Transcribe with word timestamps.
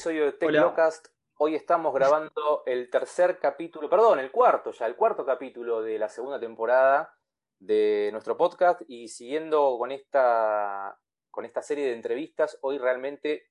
Episodio 0.00 0.24
de 0.24 0.32
Tecnocast. 0.32 1.08
Hoy 1.36 1.54
estamos 1.54 1.92
grabando 1.92 2.62
el 2.64 2.88
tercer 2.88 3.38
capítulo, 3.38 3.90
perdón, 3.90 4.18
el 4.18 4.30
cuarto 4.30 4.72
ya, 4.72 4.86
el 4.86 4.96
cuarto 4.96 5.26
capítulo 5.26 5.82
de 5.82 5.98
la 5.98 6.08
segunda 6.08 6.40
temporada 6.40 7.14
de 7.58 8.08
nuestro 8.10 8.34
podcast 8.38 8.80
y 8.88 9.08
siguiendo 9.08 9.76
con 9.76 9.92
esta, 9.92 10.98
con 11.30 11.44
esta 11.44 11.60
serie 11.60 11.84
de 11.84 11.92
entrevistas, 11.92 12.58
hoy 12.62 12.78
realmente 12.78 13.50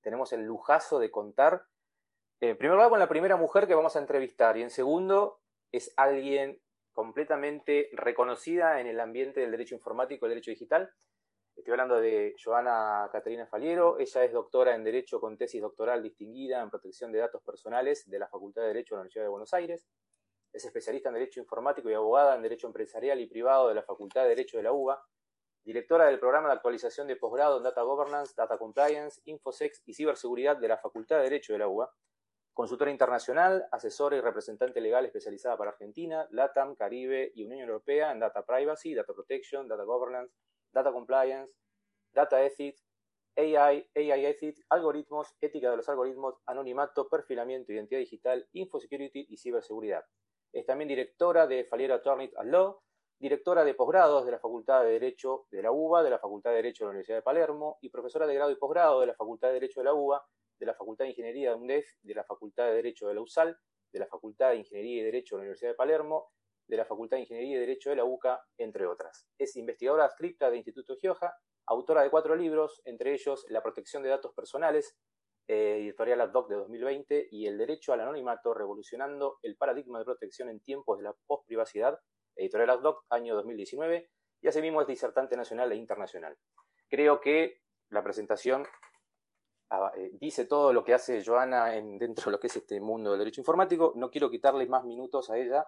tenemos 0.00 0.32
el 0.32 0.46
lujazo 0.46 0.98
de 0.98 1.10
contar, 1.10 1.66
en 2.40 2.56
primer 2.56 2.76
lugar, 2.76 2.88
con 2.88 2.98
la 2.98 3.10
primera 3.10 3.36
mujer 3.36 3.66
que 3.66 3.74
vamos 3.74 3.94
a 3.94 3.98
entrevistar 3.98 4.56
y 4.56 4.62
en 4.62 4.70
segundo 4.70 5.42
es 5.72 5.92
alguien 5.98 6.58
completamente 6.92 7.90
reconocida 7.92 8.80
en 8.80 8.86
el 8.86 8.98
ambiente 8.98 9.40
del 9.40 9.50
derecho 9.50 9.74
informático 9.74 10.24
y 10.24 10.28
el 10.28 10.36
derecho 10.36 10.52
digital. 10.52 10.90
Estoy 11.54 11.72
hablando 11.72 12.00
de 12.00 12.34
Joana 12.42 13.08
Caterina 13.12 13.46
Faliero. 13.46 13.98
Ella 13.98 14.24
es 14.24 14.32
doctora 14.32 14.74
en 14.74 14.82
Derecho 14.82 15.20
con 15.20 15.36
tesis 15.36 15.60
doctoral 15.60 16.02
distinguida 16.02 16.62
en 16.62 16.70
protección 16.70 17.12
de 17.12 17.18
datos 17.18 17.42
personales 17.42 18.08
de 18.08 18.18
la 18.18 18.26
Facultad 18.26 18.62
de 18.62 18.68
Derecho 18.68 18.94
de 18.94 18.96
la 18.96 19.00
Universidad 19.02 19.24
de 19.26 19.28
Buenos 19.28 19.52
Aires. 19.54 19.86
Es 20.52 20.64
especialista 20.64 21.10
en 21.10 21.14
Derecho 21.14 21.40
Informático 21.40 21.90
y 21.90 21.94
abogada 21.94 22.34
en 22.34 22.42
Derecho 22.42 22.66
Empresarial 22.66 23.20
y 23.20 23.26
Privado 23.26 23.68
de 23.68 23.74
la 23.74 23.82
Facultad 23.82 24.22
de 24.22 24.30
Derecho 24.30 24.56
de 24.56 24.62
la 24.64 24.72
UBA. 24.72 25.04
Directora 25.62 26.06
del 26.06 26.18
programa 26.18 26.48
de 26.48 26.54
actualización 26.54 27.06
de 27.06 27.16
posgrado 27.16 27.58
en 27.58 27.62
Data 27.62 27.82
Governance, 27.82 28.34
Data 28.36 28.58
Compliance, 28.58 29.20
Infosex 29.26 29.82
y 29.86 29.94
Ciberseguridad 29.94 30.56
de 30.56 30.68
la 30.68 30.78
Facultad 30.78 31.18
de 31.18 31.24
Derecho 31.24 31.52
de 31.52 31.60
la 31.60 31.68
UBA. 31.68 31.92
Consultora 32.54 32.90
internacional, 32.90 33.66
asesora 33.70 34.16
y 34.16 34.20
representante 34.20 34.80
legal 34.80 35.04
especializada 35.04 35.56
para 35.56 35.70
Argentina, 35.70 36.26
LATAM, 36.30 36.74
Caribe 36.74 37.30
y 37.34 37.44
Unión 37.44 37.60
Europea 37.60 38.10
en 38.10 38.20
Data 38.20 38.44
Privacy, 38.44 38.94
Data 38.94 39.14
Protection, 39.14 39.68
Data 39.68 39.84
Governance, 39.84 40.34
Data 40.72 40.92
Compliance, 40.92 41.52
Data 42.12 42.42
Ethics, 42.44 42.84
AI, 43.36 43.88
AI 43.94 44.26
Ethics, 44.26 44.62
algoritmos, 44.68 45.34
ética 45.40 45.70
de 45.70 45.76
los 45.78 45.88
algoritmos, 45.88 46.34
anonimato, 46.46 47.08
perfilamiento, 47.08 47.72
identidad 47.72 48.00
digital, 48.00 48.46
infosecurity 48.52 49.26
y 49.28 49.36
ciberseguridad. 49.36 50.04
Es 50.52 50.66
también 50.66 50.88
directora 50.88 51.46
de 51.46 51.64
Faliera 51.64 51.96
Attorney 51.96 52.30
at 52.36 52.44
Law, 52.44 52.80
directora 53.18 53.64
de 53.64 53.74
posgrados 53.74 54.26
de 54.26 54.32
la 54.32 54.38
Facultad 54.38 54.82
de 54.82 54.90
Derecho 54.90 55.46
de 55.50 55.62
la 55.62 55.72
UBA, 55.72 56.02
de 56.02 56.10
la 56.10 56.18
Facultad 56.18 56.50
de 56.50 56.56
Derecho 56.56 56.84
de 56.84 56.86
la 56.86 56.90
Universidad 56.90 57.18
de 57.18 57.22
Palermo 57.22 57.78
y 57.80 57.88
profesora 57.88 58.26
de 58.26 58.34
grado 58.34 58.50
y 58.50 58.56
posgrado 58.56 59.00
de 59.00 59.06
la 59.06 59.14
Facultad 59.14 59.48
de 59.48 59.54
Derecho 59.54 59.80
de 59.80 59.84
la 59.84 59.94
UBA, 59.94 60.26
de 60.58 60.66
la 60.66 60.74
Facultad 60.74 61.04
de 61.04 61.10
Ingeniería 61.10 61.50
de 61.50 61.56
UNDEF, 61.56 61.86
de 62.02 62.14
la 62.14 62.24
Facultad 62.24 62.66
de 62.66 62.74
Derecho 62.74 63.08
de 63.08 63.14
la 63.14 63.20
USAL, 63.20 63.56
de 63.92 63.98
la 63.98 64.06
Facultad 64.06 64.50
de 64.50 64.56
Ingeniería 64.56 65.02
y 65.02 65.04
Derecho 65.04 65.36
de 65.36 65.38
la 65.38 65.42
Universidad 65.44 65.70
de 65.70 65.76
Palermo 65.76 66.32
de 66.72 66.78
la 66.78 66.86
Facultad 66.86 67.18
de 67.18 67.24
Ingeniería 67.24 67.56
y 67.56 67.60
Derecho 67.60 67.90
de 67.90 67.96
la 67.96 68.04
UCA, 68.06 68.42
entre 68.56 68.86
otras. 68.86 69.28
Es 69.38 69.56
investigadora 69.56 70.06
adscripta 70.06 70.50
de 70.50 70.56
Instituto 70.56 70.96
Gioja, 70.96 71.34
autora 71.66 72.02
de 72.02 72.08
cuatro 72.08 72.34
libros, 72.34 72.80
entre 72.86 73.12
ellos 73.12 73.44
La 73.50 73.62
protección 73.62 74.02
de 74.02 74.08
datos 74.08 74.32
personales, 74.32 74.96
eh, 75.48 75.80
editorial 75.82 76.22
Ad 76.22 76.34
Hoc 76.34 76.48
de 76.48 76.56
2020, 76.56 77.28
y 77.30 77.46
El 77.46 77.58
derecho 77.58 77.92
al 77.92 78.00
anonimato, 78.00 78.54
revolucionando 78.54 79.38
el 79.42 79.58
paradigma 79.58 79.98
de 79.98 80.06
protección 80.06 80.48
en 80.48 80.60
tiempos 80.60 80.96
de 80.96 81.04
la 81.04 81.14
postprivacidad, 81.26 81.98
editorial 82.36 82.70
Ad 82.70 82.84
Hoc, 82.86 83.04
año 83.10 83.34
2019, 83.34 84.08
y 84.40 84.48
asimismo 84.48 84.80
es 84.80 84.86
disertante 84.86 85.36
nacional 85.36 85.70
e 85.72 85.76
internacional. 85.76 86.38
Creo 86.88 87.20
que 87.20 87.58
la 87.90 88.02
presentación 88.02 88.66
ah, 89.68 89.92
eh, 89.94 90.10
dice 90.14 90.46
todo 90.46 90.72
lo 90.72 90.84
que 90.84 90.94
hace 90.94 91.22
Joana 91.22 91.76
en, 91.76 91.98
dentro 91.98 92.24
de 92.24 92.30
lo 92.30 92.40
que 92.40 92.46
es 92.46 92.56
este 92.56 92.80
mundo 92.80 93.10
del 93.10 93.18
derecho 93.18 93.42
informático. 93.42 93.92
No 93.94 94.10
quiero 94.10 94.30
quitarle 94.30 94.66
más 94.66 94.84
minutos 94.84 95.28
a 95.28 95.36
ella 95.36 95.66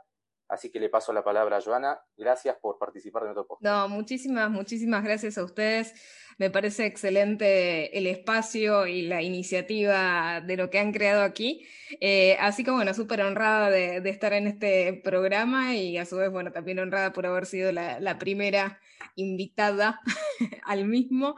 Así 0.49 0.71
que 0.71 0.79
le 0.79 0.89
paso 0.89 1.13
la 1.13 1.25
palabra 1.25 1.57
a 1.57 1.61
Joana. 1.61 1.99
Gracias 2.17 2.57
por 2.61 2.79
participar 2.79 3.23
de 3.23 3.29
nuestro 3.29 3.47
podcast. 3.47 3.65
No, 3.65 3.89
muchísimas, 3.89 4.51
muchísimas 4.51 5.03
gracias 5.03 5.39
a 5.39 5.45
ustedes. 5.45 5.95
Me 6.37 6.51
parece 6.51 6.85
excelente 6.85 7.97
el 7.97 8.07
espacio 8.07 8.87
y 8.87 9.03
la 9.03 9.23
iniciativa 9.23 10.41
de 10.41 10.57
lo 10.57 10.69
que 10.69 10.81
han 10.81 10.93
creado 10.93 11.23
aquí. 11.23 11.67
Eh, 12.01 12.37
así 12.41 12.65
que 12.65 12.73
bueno, 12.73 12.93
súper 12.93 13.23
honrada 13.23 13.71
de, 13.71 13.97
estar 14.09 14.33
en 14.33 14.49
este 14.49 15.01
programa 15.05 15.77
y 15.77 15.97
a 15.97 16.05
su 16.05 16.17
vez, 16.17 16.31
bueno, 16.31 16.53
también 16.53 16.79
honrada 16.79 17.13
por 17.13 17.27
haber 17.27 17.47
sido 17.47 17.73
la, 17.73 18.19
primera 18.19 18.81
invitada 19.17 20.01
al 20.65 20.85
mismo. 20.85 21.37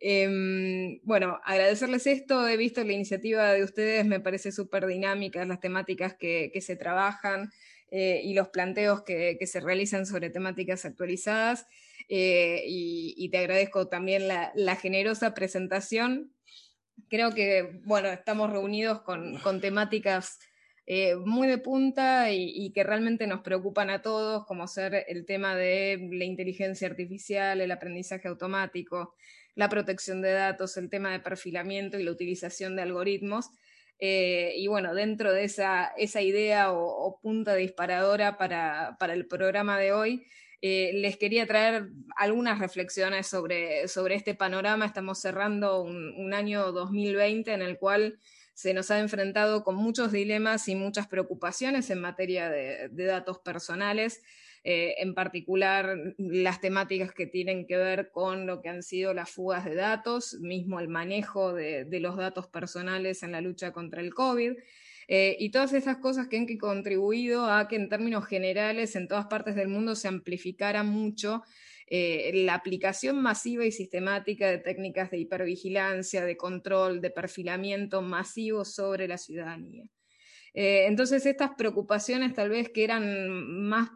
Em, 0.00 1.00
bueno, 1.04 1.38
agradecerles 1.44 2.06
esto. 2.06 2.48
He 2.48 2.56
visto 2.56 2.82
la 2.82 2.92
iniciativa 2.92 3.52
de 3.52 3.62
ustedes, 3.62 4.04
me 4.06 4.20
parece 4.20 4.50
súper 4.50 4.86
dinámica, 4.86 5.44
las 5.44 5.60
temáticas 5.60 6.14
que, 6.14 6.50
que 6.52 6.60
se 6.60 6.76
trabajan. 6.76 7.50
Eh, 7.90 8.20
y 8.22 8.34
los 8.34 8.48
planteos 8.48 9.02
que, 9.02 9.38
se 9.46 9.60
realizan 9.60 10.04
sobre 10.06 10.30
temáticas 10.30 10.84
actualizadas. 10.84 11.66
Eh, 12.08 12.62
y, 12.66 13.28
te 13.30 13.38
agradezco 13.38 13.88
también 13.88 14.28
la, 14.28 14.76
generosa 14.76 15.34
presentación. 15.34 16.32
Creo 17.08 17.32
que, 17.32 17.80
bueno, 17.84 18.08
estamos 18.08 18.50
reunidos 18.50 19.02
con, 19.02 19.60
temáticas 19.60 20.38
eh, 20.86 21.16
muy 21.16 21.48
de 21.48 21.58
punta 21.58 22.30
y, 22.32 22.72
que 22.72 22.84
realmente 22.84 23.26
nos 23.26 23.40
preocupan 23.40 23.90
a 23.90 24.02
todos, 24.02 24.44
como 24.46 24.66
ser 24.66 25.04
el 25.08 25.24
tema 25.24 25.56
de 25.56 26.08
la 26.12 26.24
inteligencia 26.24 26.88
artificial, 26.88 27.60
el 27.60 27.70
aprendizaje 27.70 28.28
automático, 28.28 29.14
la 29.54 29.68
protección 29.68 30.20
de 30.20 30.32
datos, 30.32 30.76
el 30.76 30.90
tema 30.90 31.10
de 31.12 31.20
perfilamiento 31.20 31.98
y 31.98 32.04
la 32.04 32.12
utilización 32.12 32.76
de 32.76 32.82
algoritmos. 32.82 33.50
Eh, 33.98 34.54
y 34.56 34.68
bueno, 34.68 34.94
dentro 34.94 35.32
de 35.32 35.44
esa, 35.44 35.86
esa 35.96 36.22
idea 36.22 36.72
o, 36.72 37.18
punta 37.20 37.54
disparadora 37.54 38.38
para, 38.38 38.96
para, 38.98 39.12
el 39.12 39.26
programa 39.26 39.78
de 39.78 39.92
hoy, 39.92 40.26
eh, 40.62 40.92
les 40.94 41.16
quería 41.16 41.46
traer 41.46 41.88
algunas 42.16 42.58
reflexiones 42.58 43.26
sobre, 43.26 43.88
sobre 43.88 44.14
este 44.14 44.34
panorama. 44.34 44.86
Estamos 44.86 45.20
cerrando 45.20 45.82
un, 45.82 46.14
un, 46.16 46.34
año 46.34 46.72
2020 46.72 47.52
en 47.52 47.62
el 47.62 47.78
cual 47.78 48.18
se 48.54 48.74
nos 48.74 48.90
ha 48.90 48.98
enfrentado 48.98 49.64
con 49.64 49.76
muchos 49.76 50.12
dilemas 50.12 50.68
y 50.68 50.74
muchas 50.74 51.06
preocupaciones 51.06 51.90
en 51.90 52.00
materia 52.00 52.50
de, 52.50 52.88
de 52.88 53.04
datos 53.04 53.38
personales. 53.38 54.22
Eh, 54.64 54.96
en 54.98 55.14
particular 55.14 55.96
las 56.18 56.60
temáticas 56.60 57.12
que 57.12 57.26
tienen 57.26 57.66
que 57.66 57.76
ver 57.76 58.10
con 58.10 58.46
lo 58.46 58.60
que 58.60 58.68
han 58.68 58.82
sido 58.82 59.14
las 59.14 59.30
fugas 59.30 59.64
de 59.64 59.74
datos, 59.74 60.34
mismo 60.40 60.80
el 60.80 60.88
manejo 60.88 61.52
de, 61.52 61.86
los 62.00 62.16
datos 62.16 62.48
personales 62.48 63.22
en 63.22 63.32
la 63.32 63.40
lucha 63.40 63.72
contra 63.72 64.00
el 64.00 64.14
COVID. 64.14 64.54
Eh, 65.10 65.36
y 65.38 65.50
todas 65.50 65.72
esas 65.72 65.98
cosas 65.98 66.28
que 66.28 66.36
han 66.36 66.58
contribuido 66.58 67.50
a 67.50 67.66
que 67.66 67.76
en 67.76 67.88
términos 67.88 68.26
generales 68.26 68.94
en 68.94 69.08
todas 69.08 69.26
partes 69.26 69.54
del 69.54 69.68
mundo 69.68 69.94
se 69.94 70.08
amplificara 70.08 70.82
mucho 70.82 71.42
eh, 71.86 72.30
la 72.44 72.52
aplicación 72.52 73.22
masiva 73.22 73.64
y 73.64 73.72
sistemática 73.72 74.48
de 74.48 74.58
técnicas 74.58 75.10
de 75.10 75.18
hipervigilancia, 75.18 76.26
de 76.26 76.36
control, 76.36 77.00
de 77.00 77.10
perfilamiento 77.10 78.02
masivo 78.02 78.66
sobre 78.66 79.08
la 79.08 79.16
ciudadanía. 79.16 79.84
entonces, 80.52 81.24
estas 81.24 81.52
preocupaciones 81.56 82.34
tal 82.34 82.50
vez 82.50 82.68
que 82.68 82.84
eran 82.84 83.68
más 83.68 83.88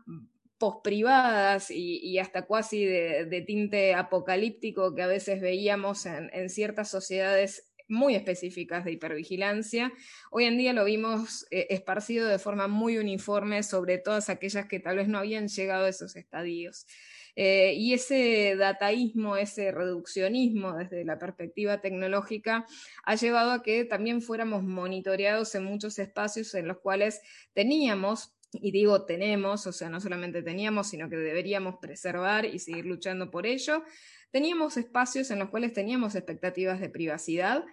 posprivadas 0.62 1.72
y, 1.72 2.20
hasta 2.20 2.42
cuasi 2.42 2.84
de, 2.84 3.44
tinte 3.44 3.94
apocalíptico 3.94 4.94
que 4.94 5.02
a 5.02 5.08
veces 5.08 5.40
veíamos 5.40 6.06
en, 6.06 6.48
ciertas 6.50 6.88
sociedades 6.88 7.68
muy 7.88 8.14
específicas 8.14 8.84
de 8.84 8.92
hipervigilancia. 8.92 9.92
Hoy 10.30 10.44
en 10.44 10.58
día 10.58 10.72
lo 10.72 10.84
vimos 10.84 11.48
eh, 11.50 11.66
esparcido 11.70 12.28
de 12.28 12.38
forma 12.38 12.68
muy 12.68 12.96
uniforme 12.98 13.64
sobre 13.64 13.98
todas 13.98 14.28
aquellas 14.28 14.68
que 14.68 14.78
tal 14.78 14.98
vez 14.98 15.08
no 15.08 15.18
habían 15.18 15.48
llegado 15.48 15.86
a 15.86 15.88
esos 15.88 16.14
estadios. 16.14 16.86
Eh, 17.34 17.74
y 17.74 17.94
ese 17.94 18.54
dataísmo, 18.54 19.36
ese 19.36 19.72
reduccionismo 19.72 20.76
desde 20.76 21.04
la 21.04 21.18
perspectiva 21.18 21.80
tecnológica 21.80 22.66
ha 23.02 23.16
llevado 23.16 23.50
a 23.50 23.64
que 23.64 23.84
también 23.84 24.22
fuéramos 24.22 24.62
monitoreados 24.62 25.56
en 25.56 25.64
muchos 25.64 25.98
espacios 25.98 26.54
en 26.54 26.68
los 26.68 26.78
cuales 26.78 27.20
teníamos 27.52 28.32
y 28.52 28.70
digo 28.70 29.04
tenemos, 29.04 29.66
o 29.66 29.72
sea, 29.72 29.88
no 29.88 30.00
solamente 30.00 30.42
teníamos, 30.42 30.88
sino 30.88 31.08
que 31.08 31.16
deberíamos 31.16 31.76
preservar 31.76 32.44
y 32.44 32.58
seguir 32.58 32.86
luchando 32.86 33.30
por 33.30 33.46
ello. 33.46 33.82
Teníamos 34.30 34.76
espacios 34.76 35.30
en 35.30 35.38
los 35.38 35.50
cuales 35.50 35.72
teníamos 35.72 36.14
expectativas 36.14 36.80
de 36.80 36.88
privacidad 36.88 37.64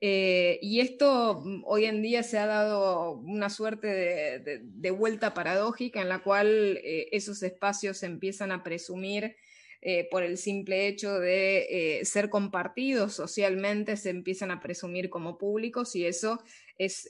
eh, 0.00 0.58
y 0.60 0.80
esto 0.80 1.40
mm, 1.44 1.62
hoy 1.64 1.86
en 1.86 2.02
día 2.02 2.22
se 2.22 2.38
ha 2.38 2.46
dado 2.46 3.12
una 3.12 3.48
suerte 3.48 3.86
de, 3.88 4.90
vuelta 4.90 5.34
paradójica 5.34 6.00
en 6.00 6.08
la 6.08 6.22
cual 6.22 6.78
eh, 6.82 7.08
esos 7.12 7.42
espacios 7.42 8.02
empiezan 8.02 8.52
a 8.52 8.62
presumir 8.62 9.36
eh, 9.84 10.08
por 10.10 10.22
el 10.22 10.38
simple 10.38 10.88
hecho 10.88 11.20
de 11.20 12.00
ser 12.04 12.30
compartidos 12.30 13.14
socialmente, 13.14 13.96
se 13.96 14.10
empiezan 14.10 14.50
a 14.50 14.60
presumir 14.60 15.10
como 15.10 15.38
públicos 15.38 15.94
y 15.94 16.06
eso 16.06 16.42
es 16.76 17.08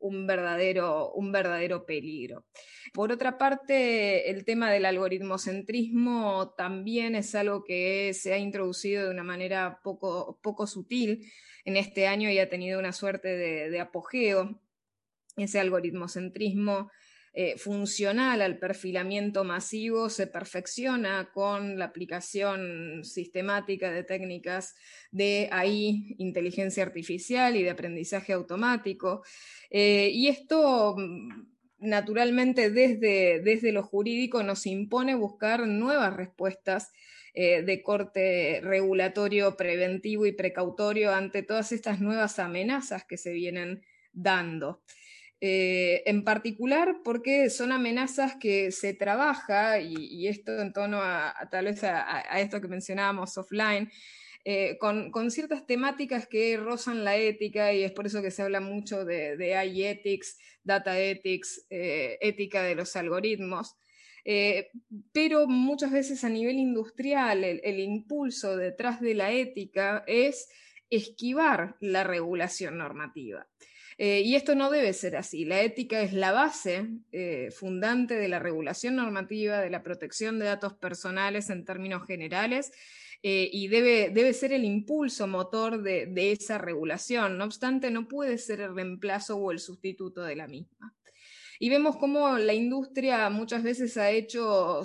un, 0.00 0.26
verdadero, 0.26 1.12
un 1.12 1.30
verdadero 1.30 1.86
peligro. 1.86 2.44
Por 2.92 3.12
otra 3.12 3.38
parte, 3.38 4.30
el 4.30 4.44
tema 4.44 4.72
del 4.72 4.86
algoritmocentrismo 4.86 6.54
también 6.56 7.14
es 7.14 7.34
algo 7.34 7.62
que 7.62 8.12
se 8.14 8.32
ha 8.32 8.38
introducido 8.38 9.04
de 9.04 9.10
una 9.10 9.22
manera 9.22 9.80
poco, 9.84 10.40
poco 10.42 10.66
sutil 10.66 11.30
en 11.66 11.76
este 11.76 12.06
año 12.06 12.30
y 12.30 12.38
ha 12.38 12.48
tenido 12.48 12.78
una 12.78 12.92
suerte 12.92 13.36
de, 13.36 13.80
apogeo. 13.80 14.60
Ese 15.36 15.60
algoritmocentrismo 15.60 16.90
eh, 17.38 17.58
funcional 17.58 18.40
al 18.40 18.58
perfilamiento 18.58 19.44
masivo 19.44 20.08
se 20.08 20.26
perfecciona 20.26 21.28
con 21.34 21.78
la 21.78 21.84
aplicación 21.84 23.04
sistemática 23.04 23.90
de 23.90 24.04
técnicas 24.04 24.74
de 25.10 25.46
AI, 25.52 26.16
inteligencia 26.16 26.82
artificial 26.82 27.54
y 27.54 27.62
de 27.62 27.68
aprendizaje 27.68 28.32
automático. 28.32 29.22
Eh, 29.68 30.08
y 30.14 30.28
esto 30.28 30.96
mm, 30.96 31.46
naturalmente 31.80 32.70
desde, 32.70 33.40
desde 33.40 33.70
lo 33.70 33.82
jurídico 33.82 34.42
nos 34.42 34.64
impone 34.66 35.14
buscar 35.14 35.68
nuevas 35.68 36.16
respuestas 36.16 36.90
eh, 37.34 37.60
de 37.60 37.82
corte 37.82 38.62
regulatorio 38.62 39.58
preventivo 39.58 40.24
y 40.24 40.32
precautorio 40.32 41.12
ante 41.12 41.42
todas 41.42 41.70
estas 41.72 42.00
nuevas 42.00 42.38
amenazas 42.38 43.04
que 43.04 43.18
se 43.18 43.32
vienen 43.32 43.82
dando. 44.14 44.80
Eh, 45.40 46.02
en 46.06 46.24
particular 46.24 46.96
porque 47.04 47.50
son 47.50 47.70
amenazas 47.70 48.36
que 48.36 48.72
se 48.72 48.94
trabaja, 48.94 49.80
y, 49.80 50.26
esto 50.28 50.60
en 50.60 50.72
tono 50.72 51.02
a, 51.02 51.34
tal 51.50 51.66
vez 51.66 51.84
a, 51.84 52.40
esto 52.40 52.60
que 52.60 52.68
mencionábamos 52.68 53.36
offline, 53.36 53.90
eh, 54.44 54.78
con, 54.78 55.30
ciertas 55.30 55.66
temáticas 55.66 56.26
que 56.26 56.56
rozan 56.56 57.04
la 57.04 57.16
ética 57.16 57.72
y 57.72 57.82
es 57.82 57.92
por 57.92 58.06
eso 58.06 58.22
que 58.22 58.30
se 58.30 58.42
habla 58.42 58.60
mucho 58.60 59.04
de, 59.04 59.36
de 59.36 59.56
AI 59.56 59.84
ethics, 59.84 60.38
data 60.62 60.98
ethics, 60.98 61.66
ética 61.68 62.62
de 62.62 62.74
los 62.74 62.96
algoritmos. 62.96 63.76
Eh, 64.28 64.72
pero 65.12 65.46
muchas 65.46 65.92
veces 65.92 66.24
a 66.24 66.28
nivel 66.28 66.56
industrial 66.56 67.44
el, 67.44 67.78
impulso 67.78 68.56
detrás 68.56 69.00
de 69.00 69.14
la 69.14 69.30
ética 69.30 70.02
es 70.08 70.48
esquivar 70.90 71.76
la 71.78 72.02
regulación 72.02 72.76
normativa. 72.76 73.46
Eh, 73.98 74.20
y 74.20 74.34
esto 74.34 74.54
no 74.54 74.70
debe 74.70 74.92
ser 74.92 75.16
así. 75.16 75.44
La 75.44 75.62
ética 75.62 76.02
es 76.02 76.12
la 76.12 76.32
base 76.32 76.88
eh, 77.12 77.50
fundante 77.50 78.14
de 78.16 78.28
la 78.28 78.38
regulación 78.38 78.96
normativa, 78.96 79.60
de 79.60 79.70
la 79.70 79.82
protección 79.82 80.38
de 80.38 80.46
datos 80.46 80.74
personales 80.74 81.50
en 81.50 81.64
términos 81.64 82.06
generales, 82.06 82.72
y 83.28 83.66
debe, 83.66 84.10
debe, 84.10 84.32
ser 84.32 84.52
el 84.52 84.64
impulso 84.64 85.26
motor 85.26 85.82
de, 85.82 86.06
de, 86.06 86.30
esa 86.30 86.58
regulación. 86.58 87.38
No 87.38 87.44
obstante, 87.46 87.90
no 87.90 88.06
puede 88.06 88.38
ser 88.38 88.60
el 88.60 88.72
reemplazo 88.72 89.36
o 89.36 89.50
el 89.50 89.58
sustituto 89.58 90.22
de 90.22 90.36
la 90.36 90.46
misma. 90.46 90.94
Y 91.58 91.70
vemos 91.70 91.96
cómo 91.96 92.38
la 92.38 92.54
industria 92.54 93.28
muchas 93.30 93.62
veces 93.62 93.96
ha 93.96 94.10
hecho 94.10 94.82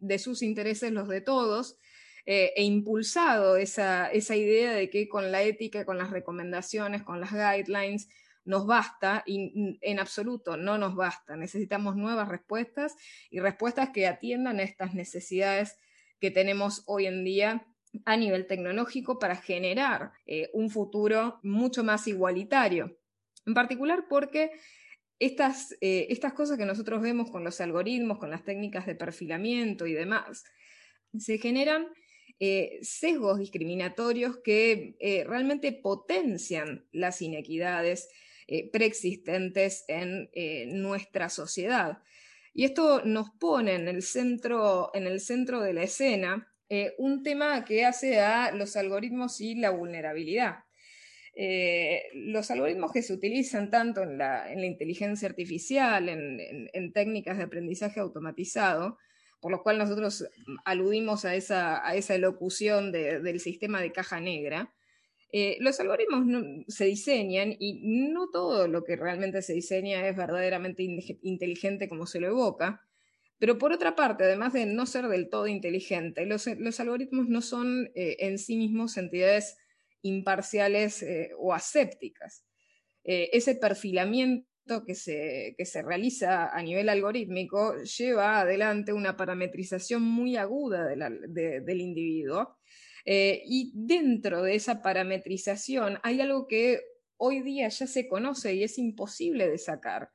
de 0.00 0.18
sus 0.18 0.42
intereses 0.42 0.92
los 0.92 1.08
de 1.08 1.20
todos 1.20 1.76
eh, 2.24 2.52
e 2.56 2.64
impulsado 2.64 3.56
esa, 3.56 4.10
idea 4.14 4.72
de 4.72 4.88
que 4.90 5.08
con 5.08 5.30
la 5.30 5.42
ética, 5.42 5.84
con 5.84 5.98
las 5.98 6.10
recomendaciones, 6.10 7.02
con 7.02 7.20
las 7.20 7.32
guidelines, 7.32 8.08
nos 8.46 8.66
basta 8.66 9.22
y 9.26 9.78
en 9.82 9.98
absoluto 9.98 10.56
no 10.56 10.78
nos 10.78 10.94
basta. 10.94 11.36
Necesitamos 11.36 11.96
nuevas 11.96 12.28
respuestas 12.28 12.96
y 13.30 13.40
respuestas 13.40 13.90
que 13.90 14.06
atiendan 14.06 14.60
estas 14.60 14.94
necesidades 14.94 15.76
que 16.20 16.30
tenemos 16.30 16.82
hoy 16.86 17.06
en 17.06 17.24
día 17.24 17.66
a 18.04 18.16
nivel 18.16 18.46
tecnológico 18.46 19.18
para 19.18 19.36
generar 19.36 20.12
eh, 20.26 20.50
un 20.52 20.70
futuro 20.70 21.40
mucho 21.42 21.82
más 21.84 22.06
igualitario. 22.06 22.98
En 23.46 23.54
particular 23.54 24.06
porque 24.08 24.52
estas, 25.18 25.72
eh, 25.80 26.06
estas 26.10 26.32
cosas 26.34 26.58
que 26.58 26.66
nosotros 26.66 27.00
vemos 27.00 27.30
con 27.30 27.42
los 27.42 27.60
algoritmos, 27.60 28.18
con 28.18 28.30
las 28.30 28.44
técnicas 28.44 28.86
de 28.86 28.94
perfilamiento 28.94 29.86
y 29.86 29.94
demás, 29.94 30.44
se 31.18 31.38
generan 31.38 31.86
eh, 32.38 32.78
sesgos 32.82 33.38
discriminatorios 33.38 34.38
que 34.44 34.96
realmente 35.26 35.72
potencian 35.72 36.86
las 36.92 37.22
inequidades 37.22 38.10
preexistentes 38.72 39.84
en 39.88 40.28
nuestra 40.80 41.28
sociedad. 41.28 41.98
Y 42.54 42.64
esto 42.64 43.02
nos 43.04 43.30
pone 43.30 43.74
en 43.74 43.88
el 43.88 44.02
centro, 44.02 44.90
en 44.94 45.06
el 45.06 45.20
centro 45.20 45.60
de 45.60 45.74
la 45.74 45.82
escena 45.82 46.48
un 46.98 47.22
tema 47.22 47.64
que 47.64 47.84
hace 47.84 48.20
a 48.20 48.52
los 48.52 48.76
algoritmos 48.76 49.40
y 49.40 49.54
la 49.54 49.70
vulnerabilidad. 49.70 50.66
Eh, 51.38 52.04
los 52.14 52.50
algoritmos 52.50 52.92
que 52.92 53.02
se 53.02 53.12
utilizan 53.12 53.70
tanto 53.70 54.02
en 54.02 54.16
la, 54.16 54.50
inteligencia 54.54 55.28
artificial, 55.28 56.08
en, 56.08 56.92
técnicas 56.94 57.36
de 57.36 57.44
aprendizaje 57.44 58.00
automatizado, 58.00 58.96
por 59.40 59.52
lo 59.52 59.62
cual 59.62 59.76
nosotros 59.76 60.26
aludimos 60.64 61.26
a 61.26 61.34
esa, 61.34 61.86
a 61.86 61.94
esa 61.94 62.14
elocución 62.14 62.90
del 62.90 63.38
sistema 63.38 63.82
de 63.82 63.92
caja 63.92 64.18
negra, 64.18 64.72
eh, 65.32 65.56
los 65.60 65.78
algoritmos 65.80 66.24
se 66.68 66.84
diseñan 66.84 67.54
y 67.58 67.80
no 68.10 68.30
todo 68.30 68.68
lo 68.68 68.84
que 68.84 68.96
realmente 68.96 69.42
se 69.42 69.52
diseña 69.52 70.08
es 70.08 70.16
verdaderamente 70.16 70.82
inteligente 71.22 71.88
como 71.88 72.06
se 72.06 72.20
lo 72.20 72.28
evoca, 72.28 72.86
pero 73.38 73.58
por 73.58 73.72
otra 73.72 73.94
parte, 73.94 74.24
además 74.24 74.52
de 74.52 74.66
no 74.66 74.86
ser 74.86 75.08
del 75.08 75.28
todo 75.28 75.46
inteligente, 75.46 76.24
los, 76.24 76.46
algoritmos 76.80 77.28
no 77.28 77.42
son 77.42 77.90
eh, 77.94 78.16
en 78.20 78.38
sí 78.38 78.56
mismos 78.56 78.96
entidades 78.96 79.58
imparciales 80.02 81.02
eh, 81.02 81.32
o 81.38 81.52
asépticas. 81.52 82.46
Eh, 83.04 83.30
ese 83.32 83.54
perfilamiento 83.54 84.84
que 84.86 84.94
se, 84.94 85.54
se, 85.58 85.82
realiza 85.82 86.48
a 86.48 86.62
nivel 86.62 86.88
algorítmico 86.88 87.76
lleva 87.82 88.40
adelante 88.40 88.92
una 88.92 89.16
parametrización 89.16 90.02
muy 90.02 90.36
aguda 90.36 90.88
del 90.88 91.80
individuo. 91.80 92.56
Eh, 93.06 93.42
y 93.46 93.72
dentro 93.74 94.42
de 94.42 94.56
esa 94.56 94.82
parametrización 94.82 95.98
hay 96.02 96.20
algo 96.20 96.46
que 96.46 96.80
hoy 97.16 97.40
día 97.40 97.68
ya 97.68 97.86
se 97.86 98.06
conoce 98.08 98.54
y 98.54 98.64
es 98.64 98.78
imposible 98.78 99.48
de 99.48 99.58
sacar. 99.58 100.10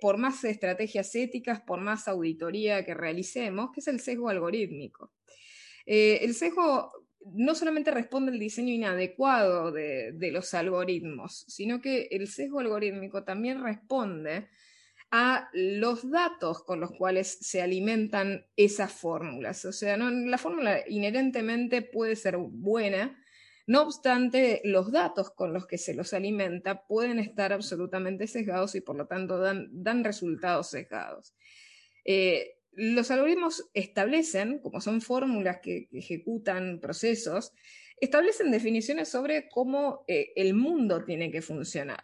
por 0.00 0.18
más 0.18 0.44
estrategias 0.44 1.12
éticas, 1.16 1.60
por 1.60 1.80
más 1.80 2.06
auditoría 2.06 2.84
que 2.84 2.94
realicemos, 2.94 3.70
que 3.72 3.80
es 3.80 3.88
el 3.88 3.98
sesgo 3.98 4.28
algorítmico. 4.28 5.12
el 5.84 6.32
sesgo 6.34 6.92
no 7.32 7.54
solamente 7.54 7.90
responde 7.90 8.32
al 8.32 8.38
diseño 8.38 8.72
inadecuado 8.72 9.72
de, 9.72 10.30
los 10.32 10.52
algoritmos, 10.54 11.44
sino 11.48 11.80
que 11.80 12.08
el 12.10 12.28
sesgo 12.28 12.60
algorítmico 12.60 13.24
también 13.24 13.62
responde 13.62 14.48
a 15.16 15.48
los 15.52 16.10
datos 16.10 16.64
con 16.64 16.80
los 16.80 16.90
cuales 16.90 17.38
se 17.40 17.62
alimentan 17.62 18.46
esas 18.56 18.92
fórmulas. 18.92 19.64
O 19.64 19.72
sea, 19.72 19.96
la 19.96 20.38
fórmula 20.38 20.80
inherentemente 20.88 21.82
puede 21.82 22.16
ser 22.16 22.36
buena, 22.36 23.16
no 23.68 23.82
obstante, 23.82 24.60
los 24.64 24.90
datos 24.90 25.30
con 25.30 25.52
los 25.52 25.68
que 25.68 25.78
se 25.78 25.94
los 25.94 26.14
alimenta 26.14 26.84
pueden 26.88 27.20
estar 27.20 27.52
absolutamente 27.52 28.26
sesgados 28.26 28.74
y 28.74 28.80
por 28.80 28.96
lo 28.96 29.06
tanto 29.06 29.38
dan, 29.38 30.02
resultados 30.02 30.70
sesgados. 30.70 31.32
Eh, 32.04 32.56
los 32.72 33.12
algoritmos 33.12 33.70
establecen, 33.72 34.58
como 34.58 34.80
son 34.80 35.00
fórmulas 35.00 35.60
que, 35.62 35.86
ejecutan 35.92 36.80
procesos, 36.80 37.52
establecen 38.00 38.50
definiciones 38.50 39.10
sobre 39.10 39.48
cómo 39.48 40.04
eh, 40.08 40.32
el 40.34 40.54
mundo 40.54 41.04
tiene 41.04 41.30
que 41.30 41.40
funcionar. 41.40 42.02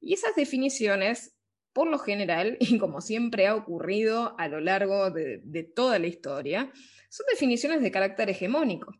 Y 0.00 0.14
esas 0.14 0.34
definiciones, 0.34 1.36
por 1.80 1.88
lo 1.88 1.98
general, 1.98 2.58
y 2.60 2.76
como 2.76 3.00
siempre 3.00 3.46
ha 3.46 3.56
ocurrido 3.56 4.38
a 4.38 4.48
lo 4.48 4.60
largo 4.60 5.10
de, 5.10 5.72
toda 5.74 5.98
la 5.98 6.08
historia, 6.08 6.70
son 7.08 7.24
definiciones 7.30 7.80
de 7.80 7.90
carácter 7.90 8.28
hegemónico. 8.28 8.92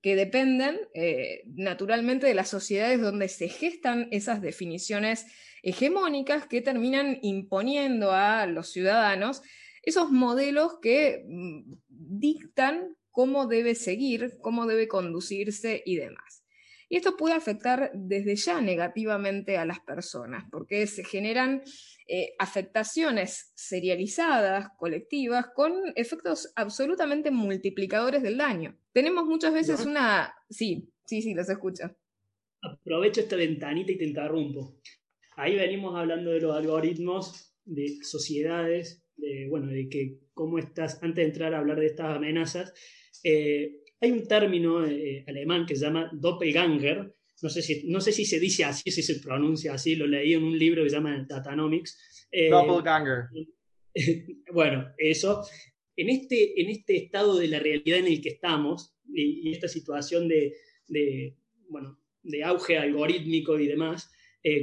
que 0.00 0.14
dependen 0.14 0.78
eh, 0.94 1.42
naturalmente 1.46 2.28
de 2.28 2.34
las 2.34 2.48
sociedades 2.48 3.00
donde 3.00 3.26
se 3.26 3.48
gestan 3.48 4.06
esas 4.12 4.40
definiciones 4.40 5.26
hegemónicas 5.64 6.46
que 6.46 6.60
terminan 6.60 7.18
imponiendo 7.22 8.12
a 8.12 8.46
los 8.46 8.70
ciudadanos 8.70 9.42
esos 9.82 10.12
modelos 10.12 10.78
que 10.80 11.24
mm, 11.26 11.74
dictan 11.88 12.96
cómo 13.10 13.48
debe 13.48 13.74
seguir, 13.74 14.38
cómo 14.40 14.66
debe 14.66 14.86
conducirse 14.86 15.82
y 15.84 15.96
demás. 15.96 16.41
Y 16.92 16.96
esto 16.96 17.16
puede 17.16 17.34
afectar 17.34 17.90
desde 17.94 18.36
ya 18.36 18.60
negativamente 18.60 19.56
a 19.56 19.64
las 19.64 19.80
personas, 19.80 20.44
porque 20.50 20.86
se 20.86 21.02
generan 21.02 21.62
eh, 22.06 22.34
afectaciones 22.38 23.50
serializadas, 23.54 24.68
colectivas, 24.76 25.46
con 25.54 25.72
efectos 25.96 26.52
absolutamente 26.54 27.30
multiplicadores 27.30 28.22
del 28.22 28.36
daño. 28.36 28.76
Tenemos 28.92 29.24
muchas 29.24 29.54
veces 29.54 29.86
una... 29.86 30.34
Sí, 30.50 30.92
sí, 31.06 31.22
sí, 31.22 31.32
los 31.32 31.48
escucho. 31.48 31.96
Aprovecho 32.60 33.22
esta 33.22 33.36
ventanita 33.36 33.92
y 33.92 33.96
te 33.96 34.04
interrumpo. 34.04 34.76
Ahí 35.36 35.56
venimos 35.56 35.98
hablando 35.98 36.30
de 36.32 36.42
los 36.42 36.54
algoritmos 36.54 37.54
de 37.64 37.96
sociedades, 38.02 39.02
de, 39.16 39.46
bueno, 39.48 39.68
de 39.68 39.88
que 39.88 40.18
cómo 40.34 40.58
estás, 40.58 41.02
antes 41.02 41.24
de 41.24 41.30
entrar 41.30 41.54
a 41.54 41.60
hablar 41.60 41.80
de 41.80 41.86
estas 41.86 42.14
amenazas, 42.14 42.74
eh, 43.24 43.81
hay 44.02 44.10
un 44.10 44.26
término 44.26 44.84
eh, 44.84 45.24
alemán 45.28 45.64
que 45.64 45.76
se 45.76 45.84
llama 45.84 46.10
Doppelganger, 46.12 47.14
no 47.40 47.48
sé, 47.48 47.62
si, 47.62 47.84
no 47.86 48.00
sé 48.00 48.10
si 48.10 48.24
se 48.24 48.40
dice 48.40 48.64
así, 48.64 48.90
si 48.90 49.00
se 49.00 49.20
pronuncia 49.20 49.74
así, 49.74 49.94
lo 49.94 50.08
leí 50.08 50.34
en 50.34 50.42
un 50.42 50.58
libro 50.58 50.82
que 50.82 50.90
se 50.90 50.96
llama 50.96 51.24
Datanomics. 51.28 52.26
Eh, 52.32 52.50
Doppelganger. 52.50 53.28
bueno, 54.52 54.92
eso. 54.98 55.44
En 55.96 56.08
este, 56.08 56.60
en 56.60 56.70
este 56.70 56.96
estado 56.96 57.38
de 57.38 57.46
la 57.46 57.60
realidad 57.60 57.98
en 57.98 58.08
el 58.08 58.20
que 58.20 58.30
estamos 58.30 58.96
y, 59.06 59.52
esta 59.52 59.68
situación 59.68 60.26
de, 60.26 60.52
de, 60.88 61.36
bueno, 61.68 62.00
de 62.24 62.42
auge 62.42 62.78
algorítmico 62.78 63.58
y 63.58 63.68
demás, 63.68 64.10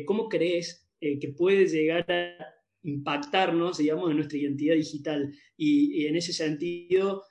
¿cómo 0.05 0.27
crees 0.27 0.89
que 0.99 1.33
puede 1.37 1.65
llegar 1.67 2.11
a 2.11 2.55
impactarnos, 2.83 3.77
digamos, 3.77 4.09
en 4.09 4.17
nuestra 4.17 4.37
identidad 4.37 4.75
digital? 4.75 5.33
Y, 5.55 6.01
y 6.01 6.07
en 6.07 6.17
ese 6.17 6.33
sentido, 6.33 7.23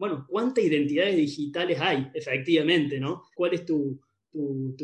bueno, 0.00 0.24
¿cuántas 0.26 0.64
identidades 0.64 1.14
digitales 1.14 1.78
hay 1.78 2.06
efectivamente, 2.14 2.98
¿no? 2.98 3.24
¿Cuál 3.34 3.52
es 3.52 3.66
tu, 3.66 4.00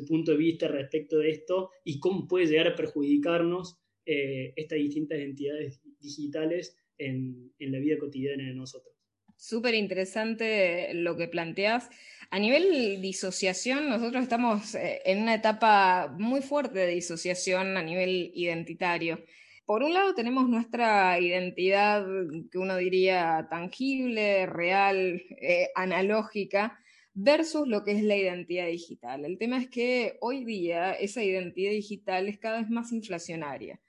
punto 0.07 0.33
de 0.33 0.37
vista 0.37 0.69
respecto 0.69 1.19
de 1.21 1.31
esto 1.31 1.71
y 1.85 1.99
cómo 1.99 2.29
puede 2.29 2.45
llegar 2.45 2.69
a 2.69 2.77
perjudicarnos 2.77 3.79
eh, 4.05 4.53
estas 4.55 4.79
distintas 4.79 5.17
identidades 5.17 5.81
digitales 5.99 6.77
en, 6.99 7.51
la 7.59 7.79
vida 7.79 7.97
cotidiana 7.97 8.45
de 8.45 8.53
nosotros? 8.53 8.95
Súper 9.39 9.75
interesante 9.75 10.93
lo 10.93 11.17
que 11.17 11.29
planteas. 11.29 11.89
A 12.31 12.39
nivel 12.39 13.01
disociación, 13.01 13.89
nosotros 13.89 14.23
estamos 14.23 14.75
eh, 14.75 15.01
en 15.07 15.23
una 15.23 15.37
etapa 15.37 16.15
muy 16.19 16.43
fuerte 16.43 16.81
de 16.81 16.95
disociación 16.95 17.79
a 17.79 17.83
nivel 17.83 18.33
identitario 18.35 19.25
por 19.67 19.83
un 19.83 19.93
lado 19.93 20.15
tenemos 20.15 20.49
nuestra 20.49 21.19
identidad 21.19 22.07
que 22.53 22.59
uno 22.59 22.77
diría 22.77 23.49
tangible, 23.51 24.47
real, 24.47 25.21
eh, 25.41 25.71
analógica, 25.75 26.79
versus 27.15 27.67
lo 27.67 27.83
que 27.83 27.93
es 27.93 28.05
la 28.05 28.17
identidad 28.17 28.67
digital. 28.67 29.25
El 29.25 29.39
tema 29.39 29.59
es 29.59 29.69
que 29.69 30.19
hoy 30.21 30.45
día 30.45 30.93
esa 30.93 31.23
identidad 31.25 31.73
digital 31.73 32.29
es 32.29 32.39
cada 32.39 32.61
vez 32.61 32.71
más 32.71 32.93
inflacionaria. 32.93 33.81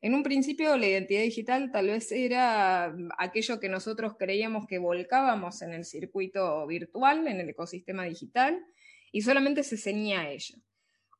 En 0.00 0.14
un 0.14 0.22
principio 0.22 0.76
la 0.76 0.86
identidad 0.86 1.22
digital 1.22 1.72
tal 1.72 1.86
vez 1.86 2.12
era 2.12 2.94
aquello 3.18 3.58
que 3.58 3.70
nosotros 3.70 4.16
creíamos 4.18 4.66
que 4.66 4.78
volcábamos 4.78 5.62
en 5.62 5.72
el 5.72 5.84
circuito 5.84 6.66
virtual, 6.66 7.26
en 7.26 7.40
el 7.40 7.48
ecosistema 7.48 8.04
digital, 8.04 8.62
y 9.10 9.22
solamente 9.22 9.62
se 9.62 9.78
ceñía 9.78 10.20
a 10.20 10.30
ello. 10.30 10.56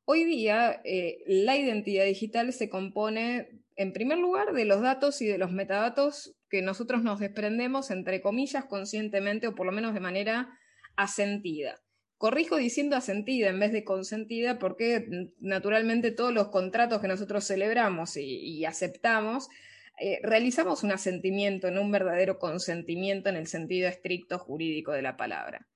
Hoy 0.04 0.24
día 0.24 0.82
eh, 0.84 1.24
la 1.26 1.56
identidad 1.56 2.04
digital 2.04 2.52
se 2.52 2.68
compone 2.68 3.63
en 3.76 3.92
primer 3.92 4.18
lugar, 4.18 4.52
de 4.52 4.64
los 4.64 4.80
datos 4.80 5.20
y 5.20 5.26
de 5.26 5.38
los 5.38 5.50
metadatos 5.50 6.36
que 6.48 6.62
nosotros 6.62 7.02
nos 7.02 7.20
desprendemos, 7.20 7.90
entre 7.90 8.20
comillas, 8.20 8.64
conscientemente 8.66 9.48
o 9.48 9.54
por 9.54 9.66
lo 9.66 9.72
menos 9.72 9.94
de 9.94 10.00
manera 10.00 10.58
asentida. 10.96 11.80
Corrijo 12.16 12.56
diciendo 12.56 12.96
asentida 12.96 13.48
en 13.48 13.58
vez 13.58 13.72
de 13.72 13.84
consentida 13.84 14.58
porque 14.58 15.06
naturalmente 15.40 16.12
todos 16.12 16.32
los 16.32 16.48
contratos 16.48 17.00
que 17.00 17.08
nosotros 17.08 17.44
celebramos 17.44 18.16
y, 18.16 18.64
aceptamos, 18.64 19.48
eh, 20.00 20.20
realizamos 20.22 20.84
un 20.84 20.92
asentimiento, 20.92 21.70
no 21.70 21.82
un 21.82 21.90
verdadero 21.90 22.38
consentimiento 22.38 23.28
en 23.28 23.36
el 23.36 23.46
sentido 23.46 23.88
estricto 23.88 24.38
jurídico 24.38 24.92
de 24.92 25.02
la 25.02 25.16
palabra. 25.16 25.66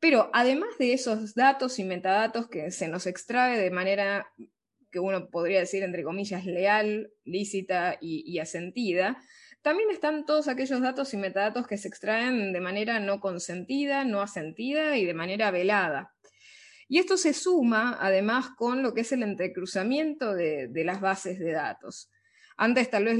Pero 0.00 0.30
además 0.32 0.70
de 0.78 0.92
esos 0.92 1.34
datos 1.34 1.78
y 1.78 1.84
metadatos 1.84 2.48
que 2.48 2.70
se 2.70 2.88
nos 2.88 3.06
extrae 3.06 3.58
de 3.58 3.70
manera 3.70 4.26
que 4.96 5.00
uno 5.00 5.28
podría 5.28 5.60
decir, 5.60 5.82
entre 5.82 6.02
comillas, 6.02 6.46
leal, 6.46 7.12
lícita 7.26 7.98
y, 8.00 8.38
asentida, 8.38 9.18
también 9.60 9.90
están 9.90 10.24
todos 10.24 10.48
aquellos 10.48 10.80
datos 10.80 11.12
y 11.12 11.18
metadatos 11.18 11.66
que 11.66 11.76
se 11.76 11.88
extraen 11.88 12.54
de 12.54 12.60
manera 12.60 12.98
no 12.98 13.20
consentida, 13.20 14.04
no 14.04 14.22
asentida 14.22 14.96
y 14.96 15.04
de 15.04 15.12
manera 15.12 15.50
velada. 15.50 16.14
Y 16.88 16.98
esto 16.98 17.18
se 17.18 17.34
suma 17.34 17.98
además 18.00 18.48
con 18.56 18.82
lo 18.82 18.94
que 18.94 19.02
es 19.02 19.12
el 19.12 19.22
entrecruzamiento 19.22 20.32
de, 20.34 20.70
las 20.72 21.02
bases 21.02 21.38
de 21.38 21.52
datos. 21.52 22.10
Antes 22.56 22.88
tal 22.88 23.04
vez 23.04 23.18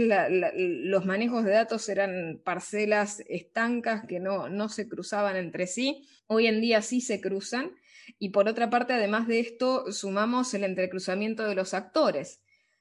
los 0.54 1.04
manejos 1.04 1.44
de 1.44 1.50
datos 1.50 1.90
eran 1.90 2.40
parcelas 2.42 3.22
estancas 3.28 4.06
que 4.08 4.18
no, 4.18 4.48
no 4.48 4.70
se 4.70 4.88
cruzaban 4.88 5.36
entre 5.36 5.66
sí, 5.66 6.08
hoy 6.26 6.46
en 6.46 6.62
día 6.62 6.80
sí 6.80 7.02
se 7.02 7.20
cruzan 7.20 7.72
y 8.18 8.30
por 8.30 8.48
otra 8.48 8.70
parte, 8.70 8.92
además 8.92 9.26
de 9.26 9.40
esto, 9.40 9.92
sumamos 9.92 10.52
el 10.54 10.64
entrecruzamiento 10.64 11.44
de 11.44 11.54
los 11.54 11.74
actores. 11.74 12.40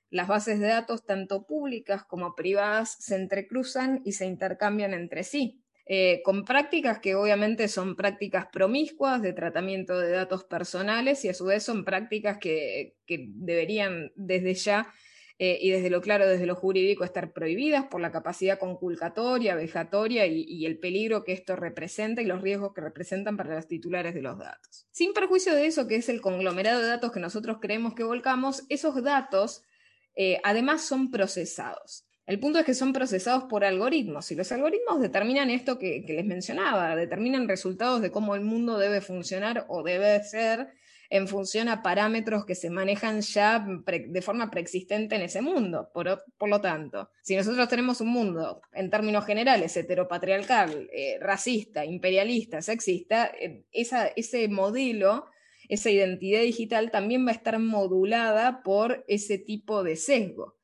Las 0.09 0.27
bases 0.27 0.59
de 0.59 0.67
datos, 0.67 1.05
tanto 1.05 1.45
públicas 1.45 2.03
como 2.03 2.35
privadas, 2.35 2.95
se 2.99 3.15
entrecruzan 3.15 4.01
y 4.05 4.13
se 4.13 4.25
intercambian 4.25 4.93
entre 4.93 5.23
sí, 5.23 5.61
eh, 5.87 6.21
con 6.23 6.45
prácticas 6.45 6.99
que 6.99 7.15
obviamente 7.15 7.67
son 7.67 7.95
prácticas 7.95 8.47
promiscuas 8.51 9.21
de 9.21 9.33
tratamiento 9.33 9.99
de 9.99 10.11
datos 10.11 10.43
personales 10.43 11.25
y 11.25 11.29
a 11.29 11.33
su 11.33 11.45
vez 11.45 11.63
son 11.63 11.85
prácticas 11.85 12.37
que 12.39 12.95
deberían 13.07 14.11
desde 14.15 14.53
ya 14.53 14.93
eh, 15.37 15.57
y 15.61 15.69
desde 15.69 15.89
lo 15.89 15.99
claro, 16.01 16.27
desde 16.27 16.45
lo 16.45 16.55
jurídico, 16.55 17.03
estar 17.03 17.33
prohibidas 17.33 17.85
por 17.87 17.99
la 17.99 18.11
capacidad 18.11 18.57
conculcatoria, 18.57 19.55
vejatoria 19.55 20.25
y, 20.27 20.65
el 20.65 20.79
peligro 20.79 21.25
que 21.25 21.33
esto 21.33 21.57
representa 21.57 22.21
y 22.21 22.25
los 22.25 22.41
riesgos 22.41 22.73
que 22.73 22.79
representan 22.79 23.35
para 23.35 23.55
los 23.55 23.67
titulares 23.67 24.13
de 24.13 24.21
los 24.21 24.39
datos. 24.39 24.87
Sin 24.91 25.13
perjuicio 25.13 25.53
de 25.53 25.65
eso, 25.65 25.87
que 25.87 25.97
es 25.97 26.07
el 26.07 26.21
conglomerado 26.21 26.81
de 26.81 26.87
datos 26.87 27.11
que 27.11 27.19
nosotros 27.19 27.57
creemos 27.61 27.95
que 27.95 28.05
volcamos, 28.05 28.63
esos 28.69 29.03
datos 29.03 29.63
eh, 30.15 30.39
además 30.43 30.83
son 30.83 31.11
procesados. 31.11 32.05
El 32.25 32.39
punto 32.39 32.59
es 32.59 32.65
que 32.65 32.73
son 32.73 32.93
procesados 32.93 33.43
por 33.43 33.65
algoritmos 33.65 34.31
y 34.31 34.35
los 34.35 34.51
algoritmos 34.53 35.01
determinan 35.01 35.49
esto 35.49 35.77
que, 35.77 36.05
que 36.05 36.13
les 36.13 36.25
mencionaba, 36.25 36.95
determinan 36.95 37.49
resultados 37.49 38.01
de 38.01 38.09
cómo 38.09 38.35
el 38.35 38.41
mundo 38.41 38.79
debe 38.79 39.01
funcionar 39.01 39.65
o 39.67 39.83
debe 39.83 40.23
ser 40.23 40.69
en 41.09 41.27
función 41.27 41.69
a 41.69 41.81
parámetros 41.83 42.45
que 42.45 42.55
se 42.55 42.69
manejan 42.69 43.21
ya 43.21 43.65
de 43.85 44.21
forma 44.21 44.49
preexistente 44.49 45.15
en 45.15 45.21
ese 45.23 45.41
mundo. 45.41 45.89
Por, 45.93 46.49
lo 46.49 46.61
tanto, 46.61 47.09
si 47.21 47.35
nosotros 47.35 47.67
tenemos 47.67 48.01
un 48.01 48.09
mundo, 48.09 48.61
en 48.73 48.89
términos 48.89 49.25
generales, 49.25 49.75
heteropatriarcal, 49.77 50.89
eh, 50.91 51.17
racista, 51.19 51.85
imperialista, 51.85 52.61
sexista, 52.61 53.31
eh, 53.39 53.65
ese 53.71 54.47
modelo, 54.47 55.25
esa 55.69 55.89
identidad 55.89 56.41
digital 56.41 56.91
también 56.91 57.25
va 57.25 57.31
a 57.31 57.35
estar 57.35 57.57
modulada 57.59 58.61
por 58.63 59.03
ese 59.07 59.37
tipo 59.37 59.83
de 59.83 59.95
sesgo. 59.95 60.55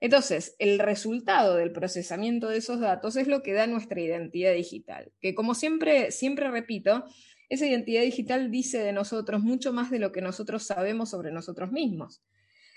Entonces, 0.00 0.56
el 0.58 0.78
resultado 0.78 1.56
del 1.56 1.72
procesamiento 1.72 2.48
de 2.48 2.56
esos 2.56 2.80
datos 2.80 3.16
es 3.16 3.28
lo 3.28 3.42
que 3.42 3.52
da 3.52 3.66
nuestra 3.66 4.00
identidad 4.00 4.54
digital, 4.54 5.12
que 5.20 5.34
como 5.34 5.54
siempre, 5.54 6.10
siempre 6.10 6.50
repito, 6.50 7.04
esa 7.50 7.66
identidad 7.66 8.02
digital 8.02 8.50
dice 8.50 8.78
de 8.78 8.92
nosotros 8.92 9.42
mucho 9.42 9.72
más 9.72 9.90
de 9.90 9.98
lo 9.98 10.12
que 10.12 10.22
nosotros 10.22 10.62
sabemos 10.62 11.10
sobre 11.10 11.32
nosotros 11.32 11.72
mismos. 11.72 12.22